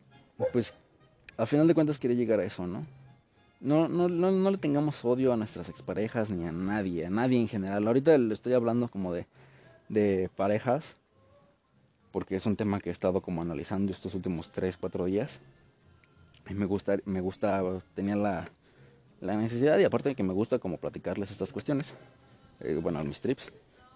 pues, 0.53 0.75
al 1.37 1.47
final 1.47 1.67
de 1.67 1.75
cuentas 1.75 1.99
quiere 1.99 2.17
llegar 2.17 2.40
a 2.40 2.45
eso, 2.45 2.67
¿no? 2.67 2.83
No, 3.61 3.88
no, 3.88 4.09
no, 4.09 4.31
no 4.31 4.51
le 4.51 4.59
tengamos 4.59 5.05
odio 5.05 5.33
a 5.33 5.37
nuestras 5.37 5.69
exparejas 5.69 6.31
ni 6.31 6.47
a 6.47 6.53
nadie, 6.53 7.07
a 7.07 7.11
nadie 7.11 7.40
en 7.40 7.49
general. 7.49 7.87
Ahorita 7.87 8.19
le 8.19 8.35
estoy 8.35 8.53
hablando 8.53 8.88
como 8.88 9.12
de, 9.14 9.27
de 9.88 10.29
parejas, 10.37 10.97
porque 12.12 12.37
es 12.37 12.47
un 12.47 12.57
tema 12.57 12.79
que 12.79 12.90
he 12.90 12.93
estado 12.93 13.23
como 13.23 13.43
analizando 13.43 13.90
estos 13.90 14.14
últimos 14.14 14.51
3, 14.51 14.77
4 14.77 15.07
días. 15.07 15.40
Y 16.49 16.55
me 16.55 16.67
gusta, 16.67 16.99
me 17.07 17.21
gusta, 17.23 17.62
tenía 17.95 18.17
la, 18.17 18.51
la 19.21 19.35
necesidad 19.37 19.79
y 19.79 19.85
aparte 19.85 20.11
de 20.11 20.14
que 20.14 20.23
me 20.23 20.35
gusta 20.35 20.59
como 20.59 20.77
platicarles 20.77 21.31
estas 21.31 21.53
cuestiones. 21.53 21.95
Eh, 22.61 22.79
bueno, 22.83 23.03
mis 23.03 23.21
trips, 23.21 23.51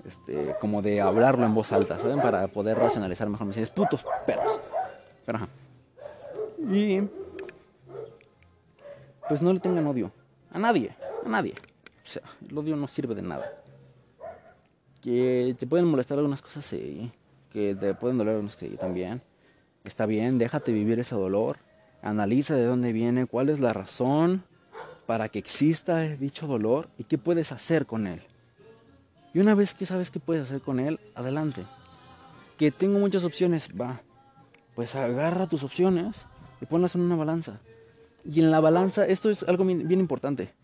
este, 0.05 0.55
como 0.61 0.81
de 0.81 1.01
hablarlo 1.01 1.45
en 1.45 1.55
voz 1.55 1.73
alta, 1.73 1.99
¿saben? 1.99 2.21
Para 2.21 2.49
poder 2.49 2.79
racionalizar 2.79 3.29
mejor 3.29 3.47
mis 3.47 3.57
ideas. 3.57 3.71
Putos 3.71 4.05
perros. 4.27 4.61
Pero. 5.29 5.47
Y. 6.73 7.03
Pues 9.29 9.43
no 9.43 9.53
le 9.53 9.61
tengan 9.61 9.87
odio. 9.87 10.11
A 10.51 10.59
nadie. 10.59 10.97
A 11.23 11.29
nadie. 11.29 11.53
O 11.53 12.07
sea, 12.07 12.23
el 12.49 12.57
odio 12.57 12.77
no 12.77 12.89
sirve 12.89 13.15
de 13.15 13.21
nada. 13.21 13.53
Que 15.03 15.55
te 15.59 15.67
pueden 15.67 15.85
molestar 15.85 16.17
algunas 16.17 16.41
cosas, 16.41 16.65
sí. 16.65 17.13
Que 17.53 17.75
te 17.75 17.93
pueden 17.93 18.17
doler 18.17 18.37
algunas 18.37 18.57
cosas, 18.57 18.71
sí, 18.71 18.77
también. 18.79 19.21
Está 19.85 20.07
bien, 20.07 20.39
déjate 20.39 20.73
vivir 20.73 20.99
ese 20.99 21.15
dolor. 21.15 21.59
Analiza 22.01 22.55
de 22.55 22.65
dónde 22.65 22.95
viene, 22.95 23.27
cuál 23.27 23.51
es 23.51 23.61
la 23.61 23.75
razón 23.75 24.45
para 25.05 25.29
que 25.29 25.39
exista 25.39 26.01
dicho 26.01 26.47
dolor 26.47 26.89
y 26.97 27.05
qué 27.05 27.19
puedes 27.19 27.53
hacer 27.53 27.85
con 27.85 28.07
él. 28.07 28.23
Y 29.35 29.41
una 29.41 29.55
vez 29.55 29.75
que 29.75 29.85
sabes 29.85 30.11
qué 30.11 30.21
puedes 30.21 30.45
hacer 30.45 30.63
con 30.63 30.81
él, 30.81 30.99
adelante. 31.15 31.67
Que 32.57 32.71
tengo 32.71 32.99
muchas 32.99 33.25
opciones, 33.25 33.69
va. 33.79 34.01
Pues 34.79 34.95
agarra 34.95 35.49
tus 35.49 35.65
opciones 35.65 36.27
y 36.61 36.67
ponlas 36.67 36.95
en 36.95 37.01
una 37.01 37.17
balanza. 37.17 37.59
Y 38.23 38.39
en 38.39 38.53
la 38.53 38.61
balanza, 38.61 39.05
esto 39.09 39.29
es 39.29 39.43
algo 39.43 39.65
bien, 39.65 39.91
importante, 39.91 40.55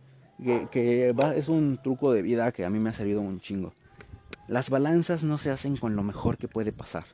que, 0.70 1.12
va, 1.20 1.35
es 1.35 1.48
un 1.48 1.81
truco 1.83 2.12
de 2.12 2.22
vida 2.22 2.53
que 2.53 2.64
a 2.64 2.70
mí 2.70 2.79
me 2.79 2.90
ha 2.90 2.92
servido 2.92 3.20
un 3.20 3.40
chingo. 3.40 3.74
Las 4.46 4.70
balanzas 4.70 5.24
no 5.24 5.37
se 5.37 5.50
hacen 5.50 5.77
con 5.77 5.96
lo 5.96 6.05
mejor 6.05 6.38
que 6.38 6.46
puede 6.46 6.70
pasar, 6.70 7.07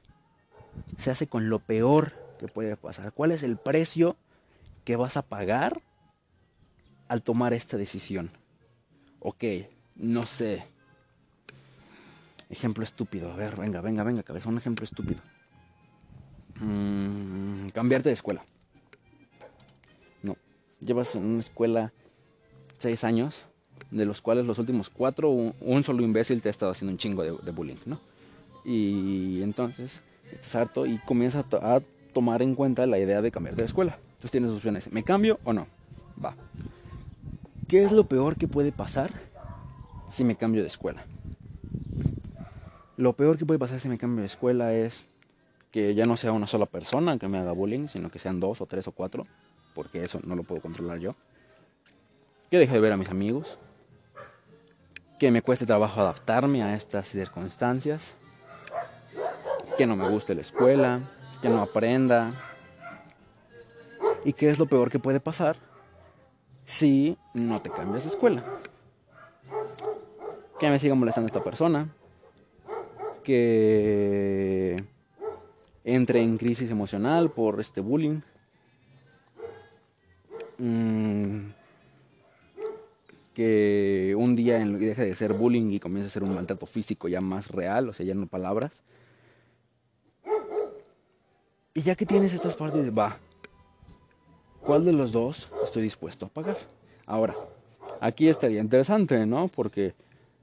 se 0.98 1.10
hace 1.10 1.26
con 1.26 1.48
lo 1.48 1.60
peor 1.60 2.12
que 2.38 2.48
puede 2.48 2.76
pasar. 2.76 3.14
¿Cuál 3.14 3.32
es 3.32 3.44
el 3.44 3.56
precio 3.56 4.16
que 4.84 4.96
vas 4.96 5.16
a 5.16 5.22
pagar 5.22 5.80
al 7.08 7.22
tomar 7.22 7.54
esta 7.54 7.78
decisión? 7.78 8.28
Ok, 9.20 9.44
no 9.96 10.26
sé. 10.26 10.66
Ejemplo 12.50 12.84
estúpido. 12.84 13.32
A 13.32 13.36
ver, 13.36 13.56
venga, 13.56 13.80
venga, 13.80 14.04
venga, 14.04 14.22
cabeza. 14.22 14.50
Un 14.50 14.58
ejemplo 14.58 14.84
estúpido. 14.84 15.22
Mm, 16.60 17.68
cambiarte 17.70 18.10
de 18.10 18.14
escuela. 18.14 18.44
No. 20.22 20.36
Llevas 20.80 21.14
en 21.14 21.24
una 21.24 21.40
escuela 21.40 21.92
seis 22.78 23.02
años, 23.04 23.44
de 23.90 24.04
los 24.04 24.20
cuales 24.20 24.46
los 24.46 24.58
últimos 24.58 24.90
cuatro, 24.90 25.30
un, 25.30 25.84
solo 25.84 26.02
imbécil 26.02 26.42
te 26.42 26.48
ha 26.48 26.50
estado 26.50 26.72
haciendo 26.72 26.92
un 26.92 26.98
chingo 26.98 27.22
de, 27.22 27.50
bullying, 27.50 27.76
¿no? 27.86 27.98
Y 28.64 29.42
entonces 29.42 30.02
estás 30.30 30.54
harto 30.56 30.86
y 30.86 30.98
comienzas 30.98 31.44
a, 31.54 31.80
tomar 32.12 32.42
en 32.42 32.56
cuenta 32.56 32.86
la 32.86 32.98
idea 32.98 33.22
de 33.22 33.30
cambiarte 33.30 33.62
de 33.62 33.66
escuela. 33.66 33.96
Entonces 34.08 34.32
tienes 34.32 34.50
opciones. 34.50 34.92
¿Me 34.92 35.04
cambio 35.04 35.38
o 35.44 35.52
no? 35.52 35.66
Va. 36.22 36.34
¿Qué 37.68 37.84
es 37.84 37.92
lo 37.92 38.04
peor 38.04 38.36
que 38.36 38.48
puede 38.48 38.72
pasar 38.72 39.12
si 40.10 40.24
me 40.24 40.34
cambio 40.34 40.62
de 40.62 40.66
escuela? 40.66 41.04
Lo 42.96 43.12
peor 43.12 43.38
que 43.38 43.46
puede 43.46 43.60
pasar 43.60 43.78
si 43.78 43.88
me 43.88 43.96
cambio 43.96 44.22
de 44.22 44.26
escuela 44.26 44.74
es 44.74 45.04
que 45.70 45.94
ya 45.94 46.04
no 46.04 46.16
sea 46.16 46.32
una 46.32 46.46
sola 46.46 46.66
persona 46.66 47.18
que 47.18 47.28
me 47.28 47.38
haga 47.38 47.52
bullying, 47.52 47.88
sino 47.88 48.10
que 48.10 48.18
sean 48.18 48.40
dos 48.40 48.60
o 48.60 48.66
tres 48.66 48.88
o 48.88 48.92
cuatro, 48.92 49.22
porque 49.74 50.02
eso 50.02 50.20
no 50.24 50.34
lo 50.34 50.42
puedo 50.42 50.60
controlar 50.60 50.98
yo. 50.98 51.14
Que 52.50 52.58
deje 52.58 52.74
de 52.74 52.80
ver 52.80 52.92
a 52.92 52.96
mis 52.96 53.08
amigos. 53.08 53.58
Que 55.20 55.30
me 55.30 55.42
cueste 55.42 55.66
trabajo 55.66 56.00
adaptarme 56.00 56.62
a 56.64 56.74
estas 56.74 57.06
circunstancias. 57.08 58.14
Que 59.78 59.86
no 59.86 59.94
me 59.94 60.08
guste 60.08 60.34
la 60.34 60.40
escuela. 60.40 61.00
Que 61.40 61.48
no 61.48 61.62
aprenda. 61.62 62.32
¿Y 64.24 64.32
qué 64.32 64.50
es 64.50 64.58
lo 64.58 64.66
peor 64.66 64.90
que 64.90 64.98
puede 64.98 65.20
pasar 65.20 65.56
si 66.64 67.16
no 67.32 67.62
te 67.62 67.70
cambias 67.70 68.02
de 68.04 68.10
escuela? 68.10 68.44
Que 70.58 70.68
me 70.68 70.78
siga 70.78 70.96
molestando 70.96 71.26
esta 71.26 71.44
persona. 71.44 71.88
Que 73.22 74.69
entre 75.94 76.22
en 76.22 76.38
crisis 76.38 76.70
emocional 76.70 77.30
por 77.32 77.60
este 77.60 77.80
bullying. 77.80 78.20
Mm, 80.58 81.50
que 83.34 84.14
un 84.16 84.36
día 84.36 84.58
deje 84.58 85.04
de 85.06 85.16
ser 85.16 85.32
bullying 85.32 85.72
y 85.72 85.80
comience 85.80 86.06
a 86.06 86.10
ser 86.10 86.22
un 86.22 86.34
maltrato 86.34 86.66
físico 86.66 87.08
ya 87.08 87.20
más 87.20 87.48
real, 87.48 87.88
o 87.88 87.92
sea, 87.92 88.06
ya 88.06 88.14
no 88.14 88.26
palabras. 88.26 88.82
Y 91.74 91.82
ya 91.82 91.96
que 91.96 92.06
tienes 92.06 92.34
estas 92.34 92.54
partes, 92.54 92.96
va, 92.96 93.18
¿cuál 94.60 94.84
de 94.84 94.92
los 94.92 95.10
dos 95.10 95.50
estoy 95.64 95.82
dispuesto 95.82 96.26
a 96.26 96.28
pagar? 96.28 96.58
Ahora, 97.06 97.34
aquí 98.00 98.28
estaría 98.28 98.60
interesante, 98.60 99.26
¿no? 99.26 99.48
Porque 99.48 99.94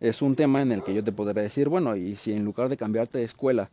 es 0.01 0.21
un 0.21 0.35
tema 0.35 0.61
en 0.61 0.73
el 0.73 0.83
que 0.83 0.93
yo 0.93 1.03
te 1.03 1.13
podría 1.13 1.43
decir, 1.43 1.69
bueno, 1.69 1.95
y 1.95 2.15
si 2.15 2.33
en 2.33 2.43
lugar 2.43 2.67
de 2.67 2.75
cambiarte 2.75 3.17
de 3.17 3.23
escuela, 3.23 3.69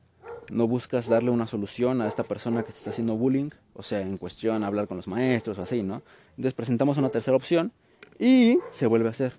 no 0.52 0.66
buscas 0.66 1.08
darle 1.08 1.30
una 1.30 1.46
solución 1.46 2.00
a 2.00 2.08
esta 2.08 2.24
persona 2.24 2.62
que 2.62 2.72
te 2.72 2.78
está 2.78 2.90
haciendo 2.90 3.16
bullying, 3.16 3.50
o 3.74 3.82
sea, 3.82 4.00
en 4.00 4.18
cuestión 4.18 4.64
hablar 4.64 4.88
con 4.88 4.96
los 4.96 5.08
maestros 5.08 5.58
o 5.58 5.62
así, 5.62 5.82
¿no? 5.82 6.02
Entonces 6.30 6.54
presentamos 6.54 6.98
una 6.98 7.10
tercera 7.10 7.36
opción 7.36 7.72
y 8.18 8.58
se 8.70 8.86
vuelve 8.86 9.08
a 9.08 9.10
hacer. 9.10 9.34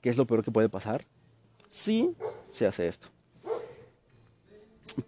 ¿Qué 0.00 0.10
es 0.10 0.16
lo 0.16 0.26
peor 0.26 0.44
que 0.44 0.50
puede 0.50 0.68
pasar? 0.68 1.04
Si 1.70 2.14
se 2.48 2.66
hace 2.66 2.88
esto. 2.88 3.08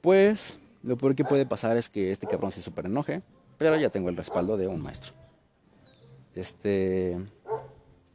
Pues 0.01 0.59
lo 0.83 0.97
peor 0.97 1.15
que 1.15 1.25
puede 1.25 1.47
pasar 1.47 1.77
es 1.77 1.89
que 1.89 2.13
este 2.13 2.27
cabrón 2.27 2.53
se 2.53 2.63
super 2.63 2.87
enoje, 2.87 3.23
pero 3.59 3.77
ya 3.77 3.91
tengo 3.91 4.09
el 4.09 4.17
respaldo 4.17 4.57
de 4.57 4.67
un 4.67 4.81
maestro. 4.81 5.13
Este, 6.35 7.19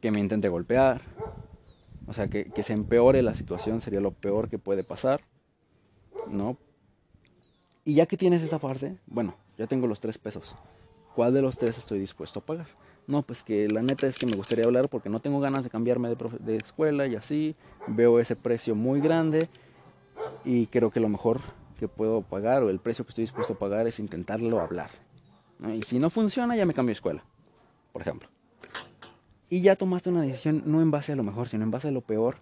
que 0.00 0.10
me 0.10 0.20
intente 0.20 0.48
golpear, 0.48 1.02
o 2.06 2.12
sea, 2.12 2.28
que, 2.28 2.46
que 2.46 2.62
se 2.62 2.72
empeore 2.72 3.22
la 3.22 3.34
situación 3.34 3.80
sería 3.80 4.00
lo 4.00 4.12
peor 4.12 4.48
que 4.48 4.58
puede 4.58 4.84
pasar, 4.84 5.20
¿no? 6.28 6.56
Y 7.86 7.94
ya 7.94 8.06
que 8.06 8.16
tienes 8.16 8.42
esa 8.42 8.58
parte, 8.58 8.96
bueno, 9.06 9.36
ya 9.56 9.68
tengo 9.68 9.86
los 9.86 10.00
tres 10.00 10.18
pesos. 10.18 10.56
¿Cuál 11.14 11.32
de 11.32 11.40
los 11.40 11.56
tres 11.56 11.78
estoy 11.78 12.00
dispuesto 12.00 12.40
a 12.40 12.44
pagar? 12.44 12.66
No, 13.06 13.22
pues 13.22 13.44
que 13.44 13.68
la 13.68 13.80
neta 13.80 14.08
es 14.08 14.18
que 14.18 14.26
me 14.26 14.34
gustaría 14.34 14.64
hablar 14.64 14.88
porque 14.88 15.08
no 15.08 15.20
tengo 15.20 15.38
ganas 15.38 15.62
de 15.62 15.70
cambiarme 15.70 16.08
de, 16.08 16.56
escuela 16.56 17.06
y 17.06 17.14
así. 17.14 17.54
Veo 17.86 18.18
ese 18.18 18.34
precio 18.34 18.74
muy 18.74 19.00
grande 19.00 19.48
y 20.44 20.66
creo 20.66 20.90
que 20.90 20.98
lo 20.98 21.08
mejor 21.08 21.40
que 21.78 21.86
puedo 21.86 22.22
pagar 22.22 22.64
o 22.64 22.70
el 22.70 22.80
precio 22.80 23.04
que 23.04 23.10
estoy 23.10 23.22
dispuesto 23.22 23.52
a 23.52 23.58
pagar 23.58 23.86
es 23.86 24.00
intentarlo 24.00 24.60
hablar. 24.60 24.90
Y 25.72 25.82
si 25.82 26.00
no 26.00 26.10
funciona, 26.10 26.56
ya 26.56 26.66
me 26.66 26.74
cambio 26.74 26.90
de 26.90 26.94
escuela, 26.94 27.22
por 27.92 28.02
ejemplo. 28.02 28.28
Y 29.48 29.60
ya 29.60 29.76
tomaste 29.76 30.10
una 30.10 30.22
decisión 30.22 30.64
no 30.66 30.82
en 30.82 30.90
base 30.90 31.12
a 31.12 31.16
lo 31.16 31.22
mejor, 31.22 31.48
sino 31.48 31.62
en 31.62 31.70
base 31.70 31.86
a 31.86 31.92
lo 31.92 32.00
peor, 32.00 32.38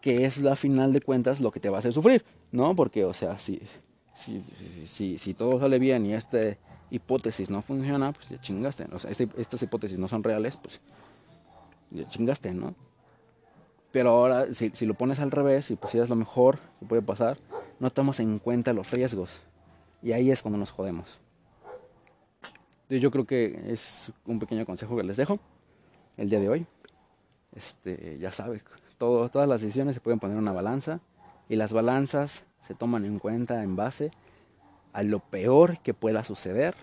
que 0.00 0.26
es 0.26 0.38
la 0.38 0.54
final 0.54 0.92
de 0.92 1.00
cuentas 1.00 1.40
lo 1.40 1.50
que 1.50 1.58
te 1.58 1.70
va 1.70 1.78
a 1.78 1.80
hacer 1.80 1.92
sufrir, 1.92 2.24
¿no? 2.52 2.76
Porque, 2.76 3.04
o 3.04 3.12
sea, 3.12 3.36
si, 3.36 3.60
si, 4.14 4.40
si, 4.40 5.18
si 5.18 5.34
todo 5.34 5.58
sale 5.60 5.78
bien 5.78 6.06
y 6.06 6.14
esta 6.14 6.38
hipótesis 6.90 7.50
no 7.50 7.62
funciona, 7.62 8.12
pues 8.12 8.28
ya 8.28 8.40
chingaste. 8.40 8.86
O 8.92 8.98
sea, 8.98 9.10
este, 9.10 9.28
estas 9.36 9.62
hipótesis 9.62 9.98
no 9.98 10.08
son 10.08 10.22
reales, 10.22 10.56
pues 10.56 10.80
ya 11.90 12.06
chingaste, 12.06 12.54
¿no? 12.54 12.74
Pero 13.90 14.10
ahora, 14.10 14.52
si, 14.52 14.70
si 14.70 14.86
lo 14.86 14.94
pones 14.94 15.20
al 15.20 15.30
revés 15.30 15.70
y 15.70 15.76
pusieras 15.76 16.08
lo 16.08 16.16
mejor 16.16 16.58
que 16.80 16.86
puede 16.86 17.02
pasar, 17.02 17.38
no 17.78 17.90
tomas 17.90 18.20
en 18.20 18.38
cuenta 18.38 18.72
los 18.72 18.90
riesgos. 18.90 19.40
Y 20.02 20.12
ahí 20.12 20.30
es 20.30 20.42
cuando 20.42 20.58
nos 20.58 20.70
jodemos. 20.70 21.20
Yo 22.88 23.10
creo 23.10 23.24
que 23.24 23.72
es 23.72 24.12
un 24.26 24.38
pequeño 24.38 24.66
consejo 24.66 24.96
que 24.96 25.02
les 25.02 25.16
dejo 25.16 25.38
el 26.16 26.28
día 26.28 26.40
de 26.40 26.48
hoy. 26.48 26.66
Este, 27.54 28.18
ya 28.18 28.30
sabes, 28.30 28.64
todas 28.98 29.48
las 29.48 29.60
decisiones 29.60 29.94
se 29.94 30.00
pueden 30.00 30.18
poner 30.18 30.36
en 30.36 30.42
una 30.42 30.52
balanza 30.52 31.00
y 31.48 31.56
las 31.56 31.72
balanzas 31.72 32.44
se 32.66 32.74
toman 32.74 33.04
en 33.04 33.18
cuenta 33.18 33.62
en 33.62 33.76
base 33.76 34.10
a 34.92 35.02
lo 35.02 35.20
peor 35.20 35.78
que 35.80 35.94
pueda 35.94 36.24
suceder 36.24 36.74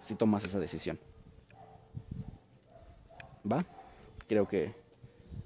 si 0.00 0.14
tomas 0.14 0.44
esa 0.44 0.58
decisión. 0.58 0.98
¿Va? 3.50 3.64
Creo 4.26 4.48
que 4.48 4.74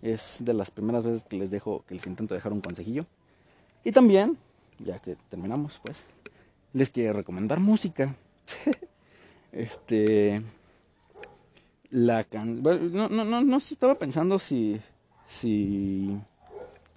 es 0.00 0.38
de 0.40 0.54
las 0.54 0.70
primeras 0.70 1.04
veces 1.04 1.24
que 1.24 1.36
les 1.36 1.50
dejo, 1.50 1.84
que 1.86 1.94
les 1.94 2.06
intento 2.06 2.34
dejar 2.34 2.52
un 2.52 2.60
consejillo. 2.60 3.06
Y 3.84 3.92
también, 3.92 4.38
ya 4.78 4.98
que 4.98 5.16
terminamos, 5.28 5.80
pues, 5.84 6.04
les 6.72 6.90
quiero 6.90 7.12
recomendar 7.12 7.60
música. 7.60 8.14
este. 9.52 10.42
La 11.90 12.24
can. 12.24 12.62
no, 12.62 13.08
no, 13.08 13.24
no, 13.24 13.42
no 13.42 13.56
estaba 13.56 13.98
pensando 13.98 14.38
si. 14.38 14.80
Si 15.26 16.18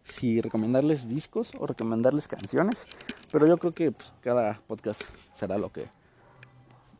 si 0.06 0.40
recomendarles 0.40 1.10
discos 1.10 1.54
o 1.60 1.66
recomendarles 1.66 2.28
canciones, 2.28 2.86
pero 3.32 3.48
yo 3.48 3.58
creo 3.58 3.74
que 3.74 3.92
pues, 3.92 4.14
cada 4.22 4.62
podcast 4.68 5.02
será 5.34 5.58
lo 5.58 5.72
que 5.72 5.88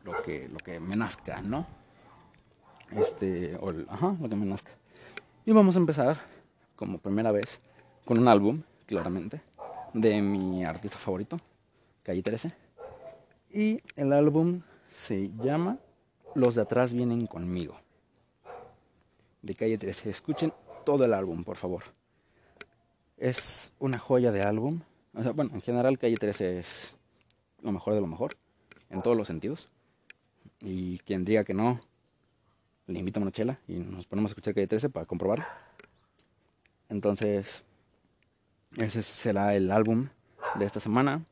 lo 0.04 0.22
que 0.22 0.48
lo 0.48 0.58
que 0.58 0.80
me 0.80 0.96
nazca, 0.96 1.40
¿no? 1.40 1.66
Este, 2.90 3.56
o, 3.56 3.72
ajá, 3.88 4.16
lo 4.20 4.28
que 4.28 4.36
me 4.36 4.46
nazca. 4.46 4.72
Y 5.44 5.52
vamos 5.52 5.76
a 5.76 5.78
empezar 5.78 6.18
como 6.74 6.98
primera 6.98 7.30
vez 7.32 7.60
con 8.04 8.18
un 8.18 8.28
álbum, 8.28 8.62
claramente, 8.86 9.40
de 9.94 10.20
mi 10.20 10.64
artista 10.64 10.98
favorito, 10.98 11.40
Calle 12.02 12.22
13. 12.22 12.52
Y 13.52 13.80
el 13.94 14.12
álbum 14.12 14.62
se 14.92 15.30
llama 15.42 15.78
Los 16.34 16.56
de 16.56 16.62
atrás 16.62 16.92
vienen 16.92 17.26
conmigo. 17.26 17.76
De 19.42 19.54
Calle 19.54 19.78
13. 19.78 20.10
Escuchen 20.10 20.52
todo 20.84 21.04
el 21.04 21.14
álbum, 21.14 21.44
por 21.44 21.56
favor. 21.56 21.84
Es 23.16 23.72
una 23.78 23.98
joya 23.98 24.30
de 24.30 24.42
álbum. 24.42 24.80
O 25.14 25.22
sea, 25.22 25.32
bueno, 25.32 25.52
en 25.54 25.62
general 25.62 25.98
Calle 25.98 26.16
13 26.16 26.58
es 26.58 26.94
lo 27.62 27.72
mejor 27.72 27.94
de 27.94 28.00
lo 28.00 28.06
mejor, 28.06 28.36
en 28.90 29.00
todos 29.00 29.16
los 29.16 29.26
sentidos. 29.26 29.70
Y 30.60 30.98
quien 30.98 31.24
diga 31.24 31.44
que 31.44 31.54
no, 31.54 31.80
le 32.86 32.98
invito 32.98 33.18
a 33.18 33.22
una 33.22 33.58
y 33.66 33.74
nos 33.74 34.06
ponemos 34.06 34.30
a 34.30 34.32
escuchar 34.32 34.54
Calle 34.54 34.66
13 34.66 34.90
para 34.90 35.06
comprobar. 35.06 35.46
Entonces, 36.88 37.64
ese 38.76 39.02
será 39.02 39.54
el 39.54 39.70
álbum 39.70 40.08
de 40.58 40.64
esta 40.66 40.80
semana. 40.80 41.24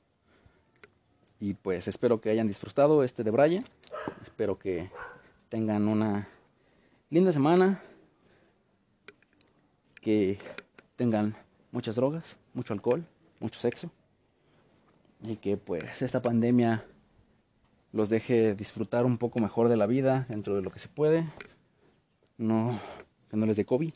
Y 1.39 1.55
pues 1.55 1.87
espero 1.89 2.21
que 2.21 2.31
hayan 2.31 2.47
disfrutado 2.47 3.05
este 3.05 3.23
de 3.23 3.31
Braille. 3.31 3.65
Espero 4.23 4.59
que 4.59 4.91
tengan 5.51 5.87
una 5.89 6.29
linda 7.11 7.33
semana. 7.33 7.83
Que 10.01 10.39
tengan 10.97 11.37
muchas 11.75 11.97
drogas, 11.97 12.37
mucho 12.55 12.73
alcohol, 12.73 13.05
mucho 13.41 13.59
sexo. 13.59 13.91
Y 15.23 15.37
que 15.37 15.57
pues 15.57 16.03
esta 16.03 16.23
pandemia 16.23 16.85
los 17.93 18.09
deje 18.09 18.55
disfrutar 18.55 19.05
un 19.05 19.19
poco 19.19 19.41
mejor 19.41 19.69
de 19.69 19.77
la 19.77 19.87
vida 19.87 20.25
dentro 20.29 20.55
de 20.55 20.63
lo 20.63 20.71
que 20.71 20.79
se 20.79 20.89
puede. 20.89 21.27
no, 22.39 22.79
que 23.29 23.37
no 23.37 23.45
les 23.45 23.57
dé 23.57 23.65
COVID 23.65 23.93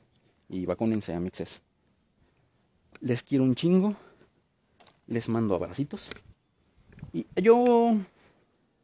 y 0.49 0.67
vacúnense 0.67 1.15
a 1.15 1.21
mixes. 1.21 1.61
Les 3.01 3.23
quiero 3.23 3.45
un 3.45 3.55
chingo. 3.55 3.95
Les 5.07 5.29
mando 5.29 5.55
abracitos. 5.55 6.11
Y 7.13 7.27
yo 7.41 7.97